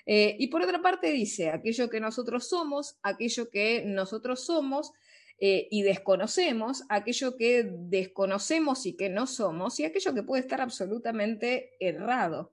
Eh, 0.06 0.36
y 0.39 0.48
por 0.48 0.63
otra 0.63 0.82
parte 0.82 1.12
dice 1.12 1.51
aquello 1.51 1.89
que 1.89 2.00
nosotros 2.00 2.50
somos, 2.50 2.98
aquello 3.03 3.50
que 3.50 3.84
nosotros 3.86 4.46
somos 4.46 4.92
eh, 5.39 5.68
y 5.70 5.84
desconocemos, 5.84 6.84
aquello 6.89 7.38
que 7.38 7.70
desconocemos 7.72 8.86
y 8.88 8.98
que 8.98 9.10
no 9.10 9.27
somos, 9.27 9.80
y 9.80 9.86
aquello 9.86 10.13
que 10.13 10.24
puede 10.24 10.42
estar 10.42 10.60
absolutamente 10.60 11.75
errado. 11.80 12.51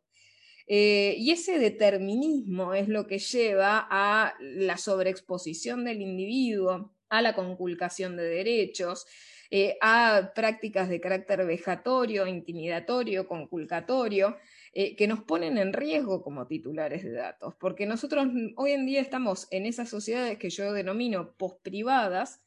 Eh, 0.67 1.17
y 1.19 1.33
ese 1.33 1.59
determinismo 1.59 2.75
es 2.75 2.89
lo 2.89 3.07
que 3.07 3.19
lleva 3.19 3.89
a 3.91 4.35
la 4.41 4.77
sobreexposición 4.77 5.85
del 5.85 6.03
individuo, 6.03 6.93
a 7.11 7.21
la 7.23 7.35
conculcación 7.35 8.17
de 8.17 8.25
derechos, 8.25 9.07
eh, 9.53 9.77
a 9.81 10.33
prácticas 10.35 10.89
de 10.89 11.01
carácter 11.01 11.45
vejatorio, 11.45 12.27
intimidatorio, 12.29 13.27
conculcatorio, 13.27 14.37
eh, 14.73 14.95
que 14.95 15.09
nos 15.09 15.25
ponen 15.25 15.59
en 15.59 15.73
riesgo 15.73 16.23
como 16.23 16.47
titulares 16.47 17.03
de 17.03 17.11
datos, 17.11 17.57
porque 17.59 17.85
nosotros 17.85 18.29
hoy 18.57 18.71
en 18.71 18.87
día 18.87 19.01
estamos 19.01 19.49
en 19.51 19.67
esas 19.67 19.89
sociedades 19.89 20.39
que 20.39 20.51
yo 20.51 20.73
denomino 20.73 21.33
posprivadas, 21.33 22.45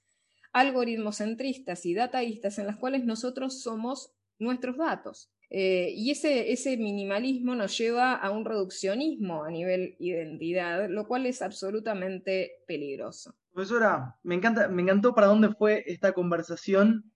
algoritmos 0.54 1.18
centristas 1.18 1.86
y 1.86 1.94
dataístas, 1.94 2.58
en 2.58 2.68
las 2.68 2.78
cuales 2.78 3.04
nosotros 3.04 3.62
somos 3.62 4.14
nuestros 4.40 4.78
datos. 4.78 5.30
Eh, 5.50 5.94
y 5.96 6.12
ese, 6.12 6.54
ese 6.54 6.78
minimalismo 6.78 7.54
nos 7.54 7.78
lleva 7.78 8.14
a 8.14 8.32
un 8.32 8.46
reduccionismo 8.46 9.44
a 9.44 9.52
nivel 9.52 9.98
identidad, 10.00 10.90
lo 10.90 11.06
cual 11.06 11.26
es 11.26 11.42
absolutamente 11.42 12.64
peligroso. 12.66 13.36
Profesora, 13.54 14.16
me, 14.24 14.34
encanta, 14.34 14.68
me 14.68 14.82
encantó 14.82 15.14
para 15.14 15.28
dónde 15.28 15.54
fue 15.54 15.84
esta 15.86 16.12
conversación 16.12 17.14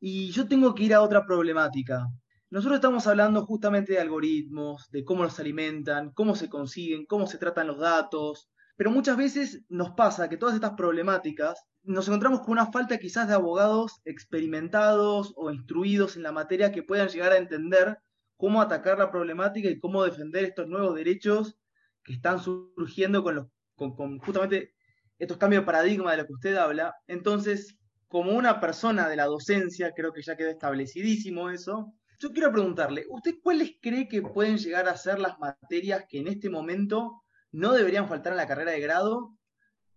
y 0.00 0.32
yo 0.32 0.48
tengo 0.48 0.74
que 0.74 0.82
ir 0.82 0.92
a 0.92 1.02
otra 1.02 1.24
problemática. 1.24 2.08
Nosotros 2.50 2.78
estamos 2.78 3.06
hablando 3.06 3.46
justamente 3.46 3.92
de 3.92 4.00
algoritmos, 4.00 4.90
de 4.90 5.04
cómo 5.04 5.22
los 5.22 5.38
alimentan, 5.38 6.10
cómo 6.14 6.34
se 6.34 6.48
consiguen, 6.48 7.06
cómo 7.06 7.28
se 7.28 7.38
tratan 7.38 7.68
los 7.68 7.78
datos, 7.78 8.50
pero 8.74 8.90
muchas 8.90 9.16
veces 9.16 9.64
nos 9.68 9.90
pasa 9.90 10.28
que 10.28 10.36
todas 10.36 10.56
estas 10.56 10.72
problemáticas 10.72 11.64
nos 11.84 12.08
encontramos 12.08 12.40
con 12.40 12.52
una 12.52 12.72
falta 12.72 12.98
quizás 12.98 13.28
de 13.28 13.34
abogados 13.34 14.00
experimentados 14.04 15.32
o 15.36 15.52
instruidos 15.52 16.16
en 16.16 16.24
la 16.24 16.32
materia 16.32 16.72
que 16.72 16.82
puedan 16.82 17.08
llegar 17.08 17.30
a 17.30 17.38
entender 17.38 17.98
cómo 18.36 18.60
atacar 18.60 18.98
la 18.98 19.12
problemática 19.12 19.68
y 19.68 19.78
cómo 19.78 20.02
defender 20.02 20.44
estos 20.44 20.66
nuevos 20.66 20.96
derechos 20.96 21.56
que 22.02 22.14
están 22.14 22.40
surgiendo 22.40 23.22
con, 23.22 23.36
los, 23.36 23.46
con, 23.76 24.18
justamente 24.18 24.74
estos 25.18 25.36
cambios 25.36 25.62
de 25.62 25.66
paradigma 25.66 26.12
de 26.12 26.18
los 26.18 26.26
que 26.26 26.34
usted 26.34 26.56
habla. 26.56 26.94
Entonces, 27.06 27.76
como 28.08 28.32
una 28.32 28.60
persona 28.60 29.08
de 29.08 29.16
la 29.16 29.26
docencia, 29.26 29.92
creo 29.94 30.12
que 30.12 30.22
ya 30.22 30.36
quedó 30.36 30.50
establecidísimo 30.50 31.50
eso, 31.50 31.92
yo 32.20 32.32
quiero 32.32 32.50
preguntarle, 32.50 33.06
¿usted 33.10 33.34
cuáles 33.42 33.72
cree 33.80 34.08
que 34.08 34.22
pueden 34.22 34.58
llegar 34.58 34.88
a 34.88 34.96
ser 34.96 35.20
las 35.20 35.38
materias 35.38 36.04
que 36.08 36.18
en 36.18 36.26
este 36.26 36.50
momento 36.50 37.22
no 37.52 37.72
deberían 37.72 38.08
faltar 38.08 38.32
en 38.32 38.38
la 38.38 38.48
carrera 38.48 38.72
de 38.72 38.80
grado? 38.80 39.36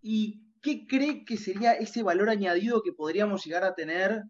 ¿Y 0.01 0.43
qué 0.61 0.85
cree 0.85 1.25
que 1.25 1.37
sería 1.37 1.73
ese 1.73 2.03
valor 2.03 2.29
añadido 2.29 2.83
que 2.83 2.93
podríamos 2.93 3.43
llegar 3.43 3.63
a 3.63 3.73
tener 3.73 4.23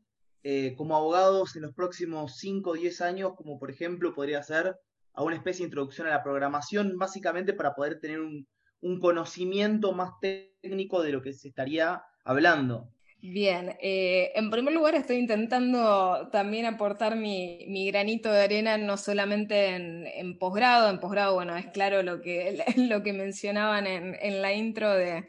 eh, 0.44 0.74
como 0.78 0.96
abogados 0.96 1.56
en 1.56 1.64
los 1.64 1.74
próximos 1.74 2.38
5 2.38 2.70
o 2.70 2.74
10 2.74 3.02
años, 3.02 3.34
como 3.36 3.60
por 3.60 3.70
ejemplo 3.70 4.14
podría 4.14 4.42
ser 4.42 4.76
a 5.14 5.24
una 5.24 5.36
especie 5.36 5.64
de 5.64 5.68
introducción 5.68 6.08
a 6.08 6.12
la 6.12 6.24
programación, 6.24 6.98
básicamente 6.98 7.54
para 7.54 7.76
poder 7.76 8.00
tener 8.00 8.22
un, 8.22 8.48
conocimiento 9.00 9.94
más 9.94 10.20
técnico 10.20 11.02
de 11.02 11.12
lo 11.12 11.22
que 11.22 11.34
se 11.34 11.50
estaría 11.50 12.04
hablando? 12.24 12.90
Bien, 13.24 13.78
eh, 13.80 14.32
en 14.34 14.50
primer 14.50 14.74
lugar 14.74 14.96
estoy 14.96 15.18
intentando 15.18 16.30
también 16.32 16.66
aportar 16.66 17.16
mi, 17.16 17.86
granito 17.92 18.32
de 18.32 18.42
arena 18.42 18.80
no 18.80 18.98
solamente 18.98 19.76
en, 19.76 20.40
posgrado, 20.40 20.90
en 20.90 21.00
posgrado, 21.00 21.36
bueno, 21.36 21.56
es 21.56 21.68
claro 21.68 22.02
lo 22.02 22.20
que, 22.20 22.64
lo 22.78 23.04
que 23.04 23.14
mencionaban 23.14 23.86
en, 23.86 24.42
la 24.42 24.54
intro 24.54 24.92
de, 24.92 25.28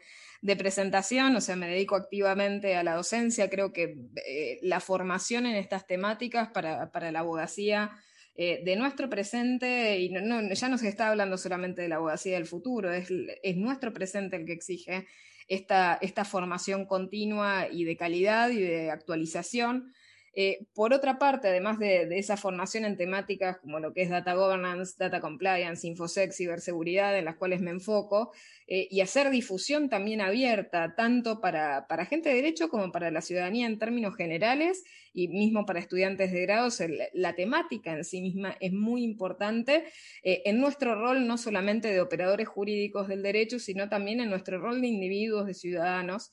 presentación, 0.57 1.35
o 1.35 1.41
sea, 1.41 1.55
me 1.55 1.67
dedico 1.67 1.95
activamente 1.95 2.75
a 2.75 2.83
la 2.83 2.95
docencia, 2.95 3.47
creo 3.51 3.71
que 3.71 3.95
eh, 4.27 4.57
la 4.63 4.79
formación 4.79 5.45
en 5.45 5.55
estas 5.55 5.85
temáticas 5.85 6.49
para, 6.49 7.11
la 7.11 7.19
abogacía 7.19 7.91
eh, 8.35 8.61
de 8.63 8.75
nuestro 8.75 9.09
presente, 9.09 9.99
y 9.99 10.09
no, 10.09 10.53
ya 10.53 10.69
no 10.69 10.77
se 10.77 10.87
está 10.87 11.09
hablando 11.09 11.37
solamente 11.37 11.81
de 11.81 11.87
la 11.87 11.95
abogacía 11.95 12.35
del 12.35 12.45
futuro, 12.45 12.91
es, 12.91 13.09
es 13.43 13.57
nuestro 13.57 13.93
presente 13.93 14.37
el 14.37 14.45
que 14.45 14.53
exige 14.53 15.07
esta, 15.47 15.97
esta 16.01 16.25
formación 16.25 16.85
continua 16.85 17.67
y 17.69 17.83
de 17.83 17.97
calidad 17.97 18.49
y 18.49 18.61
de 18.61 18.91
actualización 18.91 19.93
eh, 20.35 20.65
por 20.73 20.93
otra 20.93 21.19
parte, 21.19 21.47
además 21.47 21.77
de, 21.77 22.07
esa 22.17 22.37
formación 22.37 22.85
en 22.85 22.97
temáticas 22.97 23.57
como 23.57 23.79
lo 23.79 23.93
que 23.93 24.01
es 24.01 24.09
data 24.09 24.33
governance, 24.33 24.95
data 24.97 25.21
compliance, 25.21 25.87
infosec, 25.87 26.31
ciberseguridad, 26.31 27.15
en 27.17 27.25
las 27.25 27.35
cuales 27.35 27.61
me 27.61 27.69
enfoco, 27.69 28.31
eh, 28.67 28.87
y 28.89 29.01
hacer 29.01 29.29
difusión 29.29 29.89
también 29.89 30.21
abierta, 30.21 30.95
tanto 30.95 31.39
para, 31.39 31.85
gente 32.09 32.29
de 32.29 32.35
derecho 32.35 32.69
como 32.69 32.91
para 32.91 33.11
la 33.11 33.21
ciudadanía 33.21 33.67
en 33.67 33.77
términos 33.77 34.15
generales, 34.15 34.83
y 35.13 35.27
mismo 35.27 35.67
para 35.67 35.79
estudiantes 35.79 36.31
de 36.31 36.41
grados, 36.41 36.81
la 37.13 37.35
temática 37.35 37.93
en 37.93 38.03
sí 38.03 38.19
misma 38.19 38.57
es 38.59 38.73
muy 38.73 39.03
importante 39.03 39.85
eh, 40.23 40.41
en 40.45 40.59
nuestro 40.59 40.95
rol 40.95 41.27
no 41.27 41.37
solamente 41.37 41.89
de 41.89 42.01
operadores 42.01 42.47
jurídicos 42.47 43.07
del 43.07 43.21
derecho, 43.21 43.59
sino 43.59 43.89
también 43.89 44.19
en 44.21 44.31
nuestro 44.31 44.59
rol 44.59 44.81
de 44.81 44.87
individuos, 44.87 45.45
de 45.45 45.53
ciudadanos. 45.53 46.31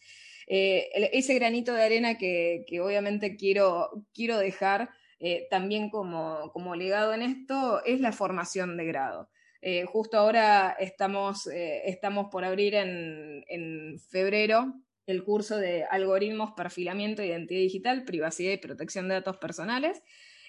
Eh, 0.52 0.90
ese 1.12 1.34
granito 1.34 1.72
de 1.72 1.84
arena 1.84 2.18
que, 2.18 2.64
obviamente 2.82 3.36
quiero, 3.36 4.04
quiero 4.12 4.36
dejar 4.36 4.90
eh, 5.20 5.46
también 5.48 5.90
como, 5.90 6.74
legado 6.74 7.14
en 7.14 7.22
esto 7.22 7.84
es 7.84 8.00
la 8.00 8.10
formación 8.10 8.76
de 8.76 8.84
grado. 8.84 9.30
Eh, 9.62 9.84
justo 9.84 10.18
ahora 10.18 10.74
estamos, 10.80 11.46
estamos 11.46 12.26
por 12.32 12.44
abrir 12.44 12.74
en, 12.74 13.96
febrero 14.10 14.74
el 15.06 15.22
curso 15.22 15.56
de 15.56 15.84
algoritmos, 15.84 16.50
perfilamiento, 16.56 17.22
identidad 17.22 17.60
digital, 17.60 18.04
privacidad 18.04 18.50
y 18.52 18.56
protección 18.56 19.06
de 19.06 19.14
datos 19.14 19.36
personales. 19.36 20.02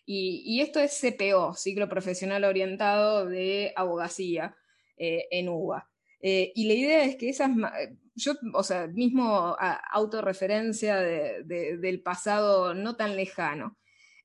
Y, 0.04 0.41
y 0.43 0.62
esto 0.62 0.80
es 0.80 0.99
CPO, 0.99 1.54
ciclo 1.54 1.88
profesional 1.88 2.43
orientado 2.43 3.28
de 3.28 3.71
abogacía 3.75 4.56
en 4.97 5.49
UBA. 5.49 5.90
Y 6.21 6.65
la 6.65 6.73
idea 6.73 7.03
es 7.03 7.15
que 7.15 7.29
esas, 7.29 7.49
yo, 8.15 8.34
o 8.53 8.63
sea, 8.63 8.88
mismo 8.88 9.55
autorreferencia 9.91 10.97
del 10.97 12.01
pasado 12.01 12.73
no 12.73 12.95
tan 12.95 13.15
lejano. 13.15 13.77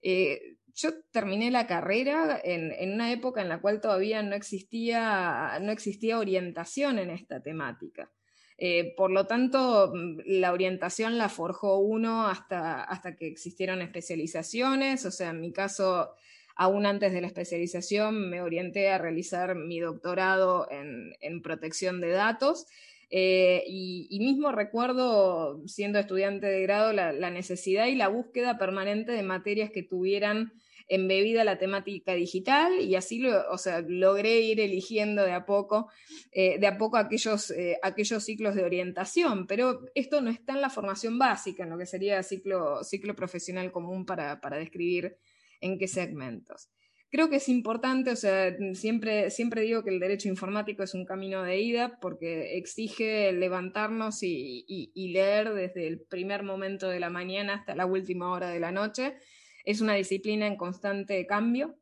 Eh, 0.03 0.57
yo 0.75 0.91
terminé 1.11 1.51
la 1.51 1.67
carrera 1.67 2.39
en, 2.45 2.93
una 2.93 3.11
época 3.11 3.41
en 3.41 3.49
la 3.49 3.61
cual 3.61 3.81
todavía 3.81 4.23
no 4.23 4.37
existía, 4.37 5.59
no 5.63 5.73
existía 5.73 6.19
orientación 6.19 6.99
en 6.99 7.11
esta 7.11 7.43
temática. 7.43 8.13
Eh, 8.59 8.95
por 8.97 9.11
lo 9.11 9.27
tanto, 9.27 9.93
mm, 9.95 10.21
la 10.27 10.53
orientación 10.53 11.19
la 11.19 11.29
forjó 11.29 11.79
uno 11.79 12.27
hasta, 12.27 12.85
hasta 12.85 13.17
que 13.17 13.27
existieron 13.27 13.83
especializaciones, 13.83 15.05
o 15.07 15.11
sea, 15.11 15.31
en 15.31 15.41
mi 15.41 15.53
caso, 15.53 16.11
aún 16.57 16.87
antes 16.87 17.13
de 17.13 17.21
la 17.21 17.27
especialización 17.27 18.31
me 18.31 18.41
orienté 18.41 18.89
a 18.89 18.99
realizar 18.99 19.55
mi 19.55 19.79
doctorado 19.79 20.67
en, 20.71 21.43
protección 21.43 22.01
de 22.01 22.11
datos 22.11 22.67
eh, 23.11 23.63
y, 23.69 24.19
mismo 24.19 24.51
recuerdo, 24.51 25.63
siendo 25.69 25.99
estudiante 25.99 26.47
de 26.47 26.63
grado, 26.63 26.93
la, 26.93 27.31
necesidad 27.31 27.87
y 27.87 27.95
la 27.95 28.09
búsqueda 28.09 28.59
permanente 28.59 29.13
de 29.13 29.23
materias 29.23 29.71
que 29.71 29.83
tuvieran 29.83 30.53
embebida 30.89 31.45
la 31.45 31.59
temática 31.59 32.15
digital 32.15 32.81
y 32.81 32.95
así 32.95 33.19
lo, 33.19 33.51
o 33.51 33.59
sea, 33.59 33.81
logré 33.81 34.41
ir 34.41 34.61
eligiendo 34.61 35.25
de 35.25 35.33
a 35.33 35.45
poco, 35.45 35.89
eh, 36.31 36.59
de 36.59 36.67
a 36.69 36.79
poco 36.79 36.97
aquellos, 36.97 37.51
eh, 37.51 37.77
aquellos 37.83 38.25
ciclos 38.25 38.55
de 38.55 38.65
orientación, 38.65 39.47
pero 39.47 39.81
esto 39.95 40.21
no 40.21 40.31
está 40.31 40.55
en 40.55 40.61
la 40.61 40.71
formación 40.71 41.19
básica, 41.19 41.65
en 41.65 41.71
lo 41.71 41.79
que 41.79 41.87
sería 41.87 42.23
ciclo, 42.23 42.83
ciclo 42.85 43.17
profesional 43.17 43.73
común 43.73 44.07
para, 44.07 44.41
para 44.41 44.57
describir 44.59 45.17
en 45.61 45.79
qué 45.79 45.89
segmentos 45.89 46.71
creo 47.11 47.31
que 47.31 47.37
es 47.37 47.49
importante, 47.49 48.11
o 48.11 48.17
sea, 48.17 48.55
siempre, 48.75 49.31
siempre 49.31 49.63
digo 49.63 49.83
que 49.83 49.91
el 49.91 50.01
derecho 50.01 50.29
informático 50.29 50.83
es 50.83 50.95
un 50.95 51.05
camino 51.05 51.43
de 51.43 51.61
ida 51.61 51.99
porque 52.01 52.57
exige 52.57 53.33
levantarnos 53.33 54.23
y, 54.23 54.93
leer 55.13 55.55
desde 55.55 55.87
el 55.87 56.01
primer 56.01 56.43
momento 56.43 56.89
de 56.89 57.01
la 57.01 57.11
mañana 57.11 57.55
hasta 57.55 57.75
la 57.75 57.87
última 57.87 58.31
hora 58.31 58.51
de 58.51 58.61
la 58.61 58.73
noche. 58.73 59.15
Es 59.65 59.81
una 59.81 59.95
disciplina 59.95 60.47
en 60.47 60.57
constante 60.57 61.27
cambio. 61.27 61.77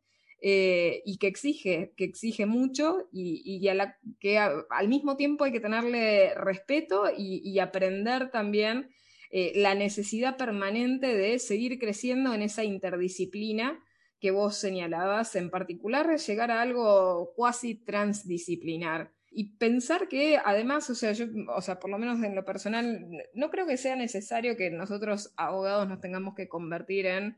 Eh, 0.46 1.00
y 1.06 1.16
que 1.16 1.26
exige, 1.26 1.94
que 1.96 2.04
exige 2.04 2.44
mucho 2.44 3.08
y, 3.10 3.66
a 3.66 3.96
que 4.20 4.36
al 4.38 4.88
mismo 4.88 5.16
tiempo 5.16 5.44
hay 5.44 5.52
que 5.52 5.60
tenerle 5.60 6.34
respeto 6.34 7.04
y, 7.16 7.58
aprender 7.60 8.30
también 8.30 8.90
eh, 9.36 9.50
la 9.56 9.74
necesidad 9.74 10.36
permanente 10.36 11.12
de 11.12 11.40
seguir 11.40 11.80
creciendo 11.80 12.32
en 12.34 12.42
esa 12.42 12.62
interdisciplina 12.62 13.82
que 14.20 14.30
vos 14.30 14.56
señalabas, 14.56 15.34
en 15.34 15.50
particular 15.50 16.16
llegar 16.16 16.52
a 16.52 16.62
algo 16.62 17.32
cuasi 17.34 17.74
transdisciplinar. 17.74 19.12
Y 19.32 19.56
pensar 19.56 20.06
que 20.06 20.38
además, 20.44 20.88
o 20.88 20.94
sea, 20.94 21.10
yo, 21.10 21.26
o 21.48 21.60
sea, 21.62 21.80
por 21.80 21.90
lo 21.90 21.98
menos 21.98 22.22
en 22.22 22.36
lo 22.36 22.44
personal, 22.44 23.08
no 23.34 23.50
creo 23.50 23.66
que 23.66 23.76
sea 23.76 23.96
necesario 23.96 24.56
que 24.56 24.70
nosotros 24.70 25.34
abogados 25.36 25.88
nos 25.88 26.00
tengamos 26.00 26.36
que 26.36 26.46
convertir 26.46 27.06
en 27.06 27.36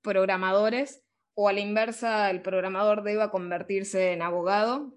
programadores 0.00 1.04
o 1.34 1.48
a 1.48 1.52
la 1.52 1.60
inversa 1.60 2.32
el 2.32 2.42
programador 2.42 3.04
deba 3.04 3.30
convertirse 3.30 4.10
en 4.10 4.22
abogado. 4.22 4.92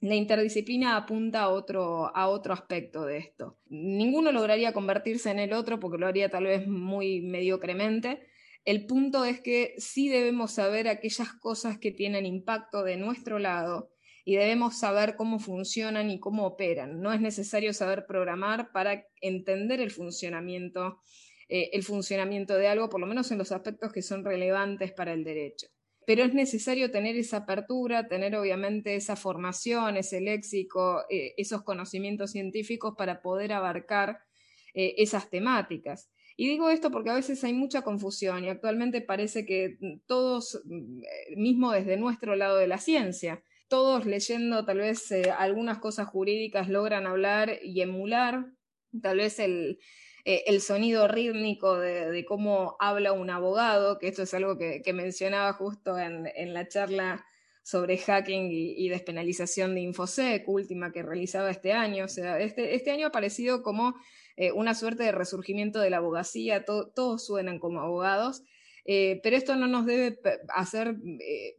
La 0.00 0.14
interdisciplina 0.14 0.96
apunta 0.96 1.42
a 1.42 1.48
otro, 1.50 2.14
a 2.16 2.28
otro 2.28 2.54
aspecto 2.54 3.04
de 3.04 3.18
esto. 3.18 3.58
Ninguno 3.68 4.32
lograría 4.32 4.72
convertirse 4.72 5.30
en 5.30 5.38
el 5.38 5.52
otro 5.52 5.78
porque 5.78 5.98
lo 5.98 6.06
haría 6.06 6.30
tal 6.30 6.44
vez 6.44 6.66
muy 6.66 7.20
mediocremente, 7.20 8.20
el 8.64 8.86
punto 8.86 9.24
es 9.24 9.40
que 9.40 9.74
sí 9.78 10.08
debemos 10.08 10.52
saber 10.52 10.86
aquellas 10.88 11.32
cosas 11.32 11.78
que 11.78 11.92
tienen 11.92 12.26
impacto 12.26 12.82
de 12.82 12.96
nuestro 12.96 13.38
lado 13.38 13.90
y 14.24 14.36
debemos 14.36 14.78
saber 14.78 15.16
cómo 15.16 15.38
funcionan 15.38 16.10
y 16.10 16.20
cómo 16.20 16.44
operan. 16.44 17.00
No 17.00 17.12
es 17.12 17.20
necesario 17.20 17.72
saber 17.72 18.04
programar 18.06 18.70
para 18.70 19.06
entender 19.22 19.80
el 19.80 19.90
funcionamiento, 19.90 21.00
eh, 21.48 21.70
el 21.72 21.82
funcionamiento 21.82 22.54
de 22.54 22.68
algo, 22.68 22.90
por 22.90 23.00
lo 23.00 23.06
menos 23.06 23.30
en 23.30 23.38
los 23.38 23.50
aspectos 23.50 23.92
que 23.92 24.02
son 24.02 24.24
relevantes 24.24 24.92
para 24.92 25.14
el 25.14 25.24
derecho. 25.24 25.68
Pero 26.10 26.24
es 26.24 26.34
necesario 26.34 26.90
tener 26.90 27.14
esa 27.14 27.36
apertura, 27.36 28.08
tener 28.08 28.34
obviamente 28.34 28.96
esa 28.96 29.14
formación, 29.14 29.96
ese 29.96 30.20
léxico, 30.20 31.04
eh, 31.08 31.34
esos 31.36 31.62
conocimientos 31.62 32.32
científicos 32.32 32.94
para 32.98 33.22
poder 33.22 33.52
abarcar 33.52 34.18
eh, 34.74 34.96
esas 34.98 35.30
temáticas. 35.30 36.10
Y 36.36 36.48
digo 36.48 36.68
esto 36.68 36.90
porque 36.90 37.10
a 37.10 37.14
veces 37.14 37.44
hay 37.44 37.52
mucha 37.52 37.82
confusión 37.82 38.42
y 38.42 38.48
actualmente 38.48 39.02
parece 39.02 39.46
que 39.46 39.78
todos, 40.08 40.56
eh, 40.56 41.36
mismo 41.36 41.70
desde 41.70 41.96
nuestro 41.96 42.34
lado 42.34 42.56
de 42.56 42.66
la 42.66 42.78
ciencia, 42.78 43.44
todos 43.68 44.04
leyendo 44.04 44.64
tal 44.64 44.78
vez 44.78 45.12
algunas 45.38 45.78
cosas 45.78 46.08
jurídicas 46.08 46.68
logran 46.68 47.06
hablar 47.06 47.60
y 47.62 47.82
emular 47.82 48.46
tal 49.00 49.18
vez 49.18 49.38
el, 49.38 49.78
eh, 50.24 50.44
el 50.46 50.60
sonido 50.60 51.08
rítmico 51.08 51.78
de, 51.78 52.24
cómo 52.26 52.76
habla 52.78 53.12
un 53.12 53.30
abogado, 53.30 53.98
que 53.98 54.08
esto 54.08 54.22
es 54.22 54.34
algo 54.34 54.58
que, 54.58 54.82
mencionaba 54.92 55.52
justo 55.52 55.98
en, 55.98 56.52
la 56.52 56.68
charla 56.68 57.24
sobre 57.62 57.98
hacking 57.98 58.48
y, 58.50 58.88
despenalización 58.88 59.74
de 59.74 59.82
Infosec, 59.82 60.48
última 60.48 60.92
que 60.92 61.02
realizaba 61.02 61.50
este 61.50 61.72
año. 61.72 62.04
O 62.04 62.08
sea, 62.08 62.38
este, 62.40 62.74
este 62.74 62.90
año 62.90 63.08
ha 63.08 63.12
parecido 63.12 63.62
como 63.62 63.94
eh, 64.36 64.52
una 64.52 64.74
suerte 64.74 65.04
de 65.04 65.12
resurgimiento 65.12 65.78
de 65.80 65.90
la 65.90 65.98
abogacía, 65.98 66.64
todos 66.64 67.24
suenan 67.24 67.58
como 67.58 67.80
abogados. 67.80 68.42
Eh, 68.86 69.20
pero 69.22 69.36
esto 69.36 69.56
no 69.56 69.66
nos 69.66 69.84
debe 69.84 70.18
hacer 70.48 70.96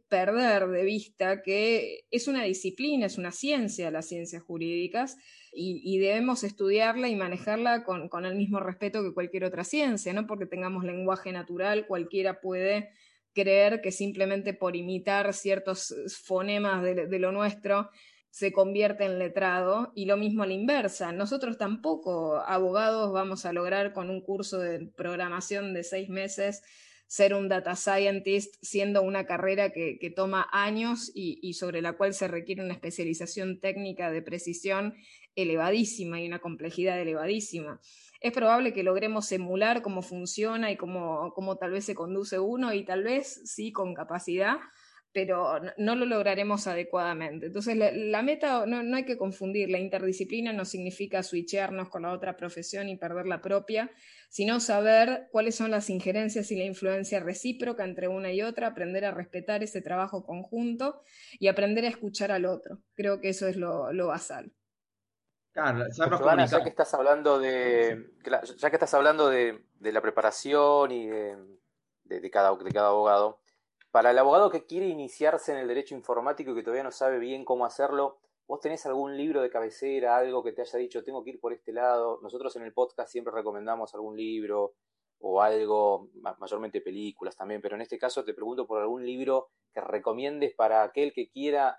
perder 0.08 0.68
de 0.68 0.84
vista 0.84 1.40
que 1.40 2.04
es 2.10 2.26
una 2.26 2.42
disciplina, 2.42 3.06
es 3.06 3.16
una 3.16 3.30
ciencia, 3.30 3.92
las 3.92 4.08
ciencias 4.08 4.42
jurídicas, 4.42 5.16
y, 5.54 5.98
debemos 5.98 6.44
estudiarla 6.44 7.08
y 7.08 7.16
manejarla 7.16 7.84
con, 7.84 8.24
el 8.24 8.34
mismo 8.34 8.58
respeto 8.58 9.02
que 9.02 9.12
cualquier 9.12 9.44
otra 9.44 9.64
ciencia, 9.64 10.12
no 10.14 10.26
porque 10.26 10.46
tengamos 10.46 10.84
lenguaje 10.84 11.30
natural, 11.30 11.86
cualquiera 11.86 12.40
puede 12.40 12.90
creer 13.34 13.80
que 13.82 13.92
simplemente 13.92 14.54
por 14.54 14.76
imitar 14.76 15.32
ciertos 15.34 15.94
fonemas 16.24 16.82
de, 16.82 17.18
lo 17.18 17.32
nuestro 17.32 17.90
se 18.30 18.50
convierte 18.50 19.04
en 19.04 19.18
letrado 19.18 19.92
y 19.94 20.06
lo 20.06 20.16
mismo 20.16 20.42
a 20.42 20.46
la 20.46 20.54
inversa. 20.54 21.12
Nosotros 21.12 21.58
tampoco, 21.58 22.36
abogados, 22.36 23.12
vamos 23.12 23.44
a 23.44 23.52
lograr 23.52 23.92
con 23.92 24.08
un 24.08 24.22
curso 24.22 24.58
de 24.58 24.86
programación 24.96 25.74
de 25.74 25.84
seis 25.84 26.08
meses 26.08 26.62
ser 27.12 27.34
un 27.34 27.46
data 27.46 27.76
scientist, 27.76 28.54
siendo 28.62 29.02
una 29.02 29.26
carrera 29.26 29.68
que, 29.68 30.12
toma 30.16 30.48
años 30.50 31.12
y, 31.14 31.52
sobre 31.52 31.82
la 31.82 31.92
cual 31.92 32.14
se 32.14 32.26
requiere 32.26 32.64
una 32.64 32.72
especialización 32.72 33.60
técnica 33.60 34.10
de 34.10 34.22
precisión 34.22 34.94
elevadísima 35.36 36.22
y 36.22 36.26
una 36.26 36.38
complejidad 36.38 36.98
elevadísima. 36.98 37.82
Es 38.22 38.32
probable 38.32 38.72
que 38.72 38.82
logremos 38.82 39.30
emular 39.30 39.82
cómo 39.82 40.00
funciona 40.00 40.70
y 40.70 40.78
cómo, 40.78 41.34
cómo 41.34 41.56
tal 41.56 41.72
vez 41.72 41.84
se 41.84 41.94
conduce 41.94 42.38
uno 42.38 42.72
y 42.72 42.82
tal 42.82 43.02
vez 43.02 43.42
sí 43.44 43.72
con 43.72 43.92
capacidad, 43.92 44.56
pero 45.12 45.60
no 45.76 45.94
lo 45.94 46.06
lograremos 46.06 46.66
adecuadamente. 46.66 47.46
Entonces, 47.46 47.76
la, 47.76 48.22
meta 48.22 48.64
no, 48.66 48.82
no, 48.82 48.96
hay 48.96 49.04
que 49.04 49.18
confundir, 49.18 49.70
la 49.70 49.78
interdisciplina 49.78 50.52
no 50.52 50.64
significa 50.64 51.22
switcharnos 51.22 51.88
con 51.90 52.02
la 52.02 52.12
otra 52.12 52.36
profesión 52.36 52.88
y 52.88 52.96
perder 52.96 53.26
la 53.26 53.42
propia, 53.42 53.90
sino 54.30 54.58
saber 54.60 55.28
cuáles 55.30 55.54
son 55.54 55.70
las 55.70 55.90
injerencias 55.90 56.50
y 56.50 56.56
la 56.56 56.64
influencia 56.64 57.20
recíproca 57.20 57.84
entre 57.84 58.08
una 58.08 58.32
y 58.32 58.42
otra, 58.42 58.68
aprender 58.68 59.04
a 59.04 59.10
respetar 59.10 59.62
ese 59.62 59.82
trabajo 59.82 60.24
conjunto 60.24 61.02
y 61.38 61.48
aprender 61.48 61.84
a 61.84 61.88
escuchar 61.88 62.32
al 62.32 62.46
otro. 62.46 62.78
Creo 62.94 63.20
que 63.20 63.28
eso 63.28 63.46
es 63.46 63.56
lo, 63.56 63.92
lo 63.92 64.06
basal. 64.06 64.52
Claro, 65.52 65.84
ya 65.94 66.62
que 66.62 66.70
estás 66.70 66.94
hablando 66.94 67.38
de, 67.38 68.10
ya 68.56 68.70
que 68.70 68.76
estás 68.76 68.94
hablando 68.94 69.28
de, 69.28 69.62
la 69.80 70.00
preparación 70.00 70.90
y 70.90 71.08
de, 71.08 72.30
cada, 72.30 72.56
de 72.56 72.72
cada 72.72 72.88
abogado, 72.88 73.41
para 73.92 74.10
el 74.10 74.18
abogado 74.18 74.50
que 74.50 74.66
quiere 74.66 74.88
iniciarse 74.88 75.52
en 75.52 75.58
el 75.58 75.68
derecho 75.68 75.94
informático 75.94 76.50
y 76.50 76.54
que 76.56 76.62
todavía 76.62 76.82
no 76.82 76.90
sabe 76.90 77.18
bien 77.18 77.44
cómo 77.44 77.64
hacerlo, 77.64 78.18
¿vos 78.48 78.58
tenés 78.58 78.84
algún 78.86 79.16
libro 79.16 79.42
de 79.42 79.50
cabecera, 79.50 80.16
algo 80.16 80.42
que 80.42 80.52
te 80.52 80.62
haya 80.62 80.78
dicho, 80.78 81.04
tengo 81.04 81.22
que 81.22 81.30
ir 81.30 81.40
por 81.40 81.52
este 81.52 81.72
lado? 81.72 82.18
Nosotros 82.22 82.56
en 82.56 82.62
el 82.62 82.72
podcast 82.72 83.12
siempre 83.12 83.32
recomendamos 83.32 83.94
algún 83.94 84.16
libro 84.16 84.74
o 85.20 85.40
algo, 85.40 86.08
mayormente 86.40 86.80
películas 86.80 87.36
también, 87.36 87.60
pero 87.60 87.76
en 87.76 87.82
este 87.82 87.98
caso 87.98 88.24
te 88.24 88.34
pregunto 88.34 88.66
por 88.66 88.80
algún 88.80 89.06
libro 89.06 89.50
que 89.72 89.80
recomiendes 89.80 90.54
para 90.54 90.82
aquel 90.82 91.12
que 91.12 91.28
quiera 91.28 91.78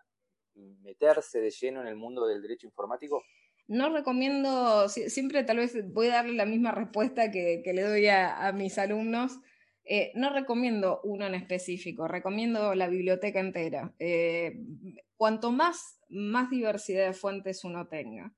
meterse 0.55 1.41
de 1.41 1.49
lleno 1.49 1.81
en 1.81 1.87
el 1.87 1.95
mundo 1.95 2.25
del 2.25 2.41
derecho 2.41 2.67
informático. 2.67 3.23
No 3.67 3.89
recomiendo, 3.89 4.87
siempre 4.87 5.43
tal 5.43 5.57
vez 5.57 5.73
voy 5.93 6.07
a 6.07 6.15
darle 6.15 6.33
la 6.33 6.45
misma 6.45 6.71
respuesta 6.71 7.31
que, 7.31 7.63
le 7.65 7.81
doy 7.81 8.07
a, 8.07 8.51
mis 8.53 8.77
alumnos. 8.77 9.39
Eh, 9.85 10.11
no 10.15 10.31
recomiendo 10.31 11.01
uno 11.03 11.25
en 11.25 11.35
específico, 11.35 12.07
recomiendo 12.07 12.73
la 12.73 12.87
biblioteca 12.87 13.39
entera. 13.39 13.93
Eh, 13.99 14.57
cuanto 15.17 15.51
más, 15.51 15.99
más 16.09 16.49
diversidad 16.49 17.05
de 17.05 17.13
fuentes 17.13 17.63
uno 17.65 17.87
tenga, 17.87 18.33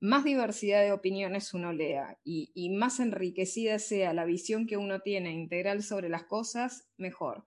más 0.00 0.24
diversidad 0.24 0.82
de 0.82 0.92
opiniones 0.92 1.52
uno 1.54 1.72
lea 1.72 2.18
y, 2.24 2.70
más 2.70 3.00
enriquecida 3.00 3.78
sea 3.78 4.14
la 4.14 4.24
visión 4.24 4.66
que 4.66 4.76
uno 4.76 5.00
tiene 5.00 5.32
integral 5.32 5.82
sobre 5.82 6.08
las 6.08 6.24
cosas, 6.24 6.88
mejor. 6.96 7.46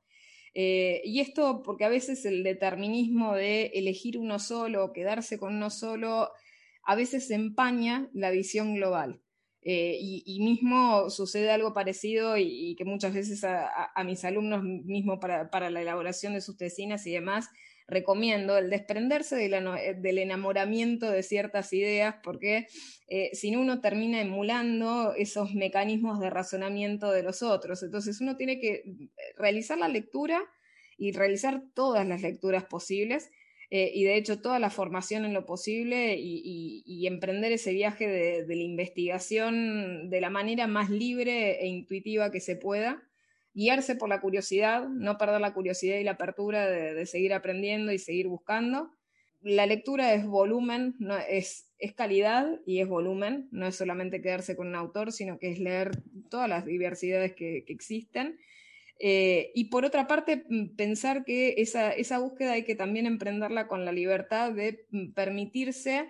Eh, 0.54 1.02
y 1.06 1.22
esto 1.22 1.64
porque 1.64 1.86
a 1.86 1.90
veces 1.90 2.26
el 2.26 2.44
determinismo 2.44 3.36
de 3.36 3.68
elegir 3.74 4.18
uno 4.18 4.38
solo 4.38 4.84
o 4.86 4.94
quedarse 4.94 5.40
con 5.40 5.56
uno 5.56 5.70
solo 5.70 6.30
a 6.84 6.96
veces 6.96 7.32
empaña 7.32 8.10
la 8.14 8.32
visión 8.32 8.76
global. 8.76 9.22
Eh, 9.64 9.98
y, 10.00 10.40
mismo 10.40 11.12
sucede 11.12 11.52
algo 11.52 11.72
parecido 11.72 12.36
y, 12.36 12.76
que 12.76 12.84
muchas 12.84 13.14
veces 13.14 13.44
a, 13.44 14.04
mis 14.04 14.26
alumnos 14.26 14.64
mismo 14.64 15.20
para, 15.20 15.70
la 15.70 15.82
elaboración 15.82 16.34
de 16.34 16.42
sus 16.42 16.58
tesinas 16.58 17.06
y 17.06 17.12
demás 17.12 17.48
recomiendo 17.88 18.58
el 18.58 18.72
desprenderse 18.72 19.46
eh, 19.46 19.94
del 20.00 20.18
enamoramiento 20.18 21.12
de 21.12 21.22
ciertas 21.22 21.74
ideas 21.74 22.16
porque 22.24 22.68
eh, 23.08 23.30
si 23.34 23.52
no 23.52 23.62
uno 23.62 23.82
termina 23.82 24.22
emulando 24.22 25.14
esos 25.14 25.54
mecanismos 25.54 26.20
de 26.20 26.32
razonamiento 26.32 27.12
de 27.12 27.22
los 27.22 27.44
otros. 27.44 27.84
Entonces 27.84 28.20
uno 28.20 28.38
tiene 28.38 28.60
que 28.60 28.84
realizar 29.38 29.78
la 29.78 29.90
lectura 29.90 30.42
y 30.98 31.12
realizar 31.12 31.62
todas 31.76 32.08
las 32.08 32.24
lecturas 32.24 32.64
posibles 32.66 33.30
eh, 33.74 33.90
y 33.96 34.04
de 34.04 34.18
hecho 34.18 34.42
toda 34.42 34.60
la 34.60 34.70
formación 34.70 35.24
en 35.24 35.34
lo 35.34 35.46
posible 35.46 36.18
y, 36.20 37.08
emprender 37.08 37.52
ese 37.54 37.72
viaje 37.72 38.06
de, 38.08 38.46
la 38.46 38.62
investigación 38.62 40.10
de 40.10 40.22
la 40.22 40.30
manera 40.30 40.68
más 40.68 40.90
libre 40.90 41.62
e 41.62 41.68
intuitiva 41.68 42.32
que 42.32 42.42
se 42.42 42.58
pueda, 42.58 43.02
guiarse 43.54 43.96
por 43.96 44.10
la 44.10 44.20
curiosidad, 44.20 44.88
no 44.90 45.18
perder 45.18 45.40
la 45.40 45.54
curiosidad 45.54 45.98
y 45.98 46.04
la 46.04 46.12
apertura 46.12 46.70
de, 46.70 47.06
seguir 47.06 47.34
aprendiendo 47.34 47.94
y 47.94 47.98
seguir 47.98 48.28
buscando. 48.28 48.92
La 49.42 49.66
lectura 49.66 50.14
es 50.14 50.26
volumen, 50.26 50.96
no, 51.00 51.18
es, 51.18 51.72
es 51.80 51.94
calidad 51.94 52.60
y 52.66 52.82
es 52.82 52.90
volumen, 52.90 53.48
no 53.52 53.68
es 53.68 53.76
solamente 53.78 54.22
quedarse 54.22 54.58
con 54.58 54.68
un 54.68 54.76
autor, 54.76 55.14
sino 55.14 55.40
que 55.40 55.50
es 55.50 55.60
leer 55.60 55.92
todas 56.30 56.50
las 56.50 56.66
diversidades 56.66 57.34
que, 57.34 57.64
que 57.66 57.74
existen 57.74 58.38
eh, 59.04 59.52
y 59.56 59.66
por 59.66 59.84
otra 59.84 60.08
parte, 60.08 60.46
mm, 60.48 60.76
pensar 60.76 61.26
que 61.26 61.56
esa, 61.58 61.92
esa, 61.92 62.20
búsqueda 62.20 62.54
hay 62.54 62.64
que 62.64 62.76
también 62.76 63.08
emprenderla 63.08 63.68
con 63.68 63.84
la 63.84 63.92
libertad 63.92 64.52
de 64.52 64.86
mm, 64.92 65.14
permitirse 65.14 66.08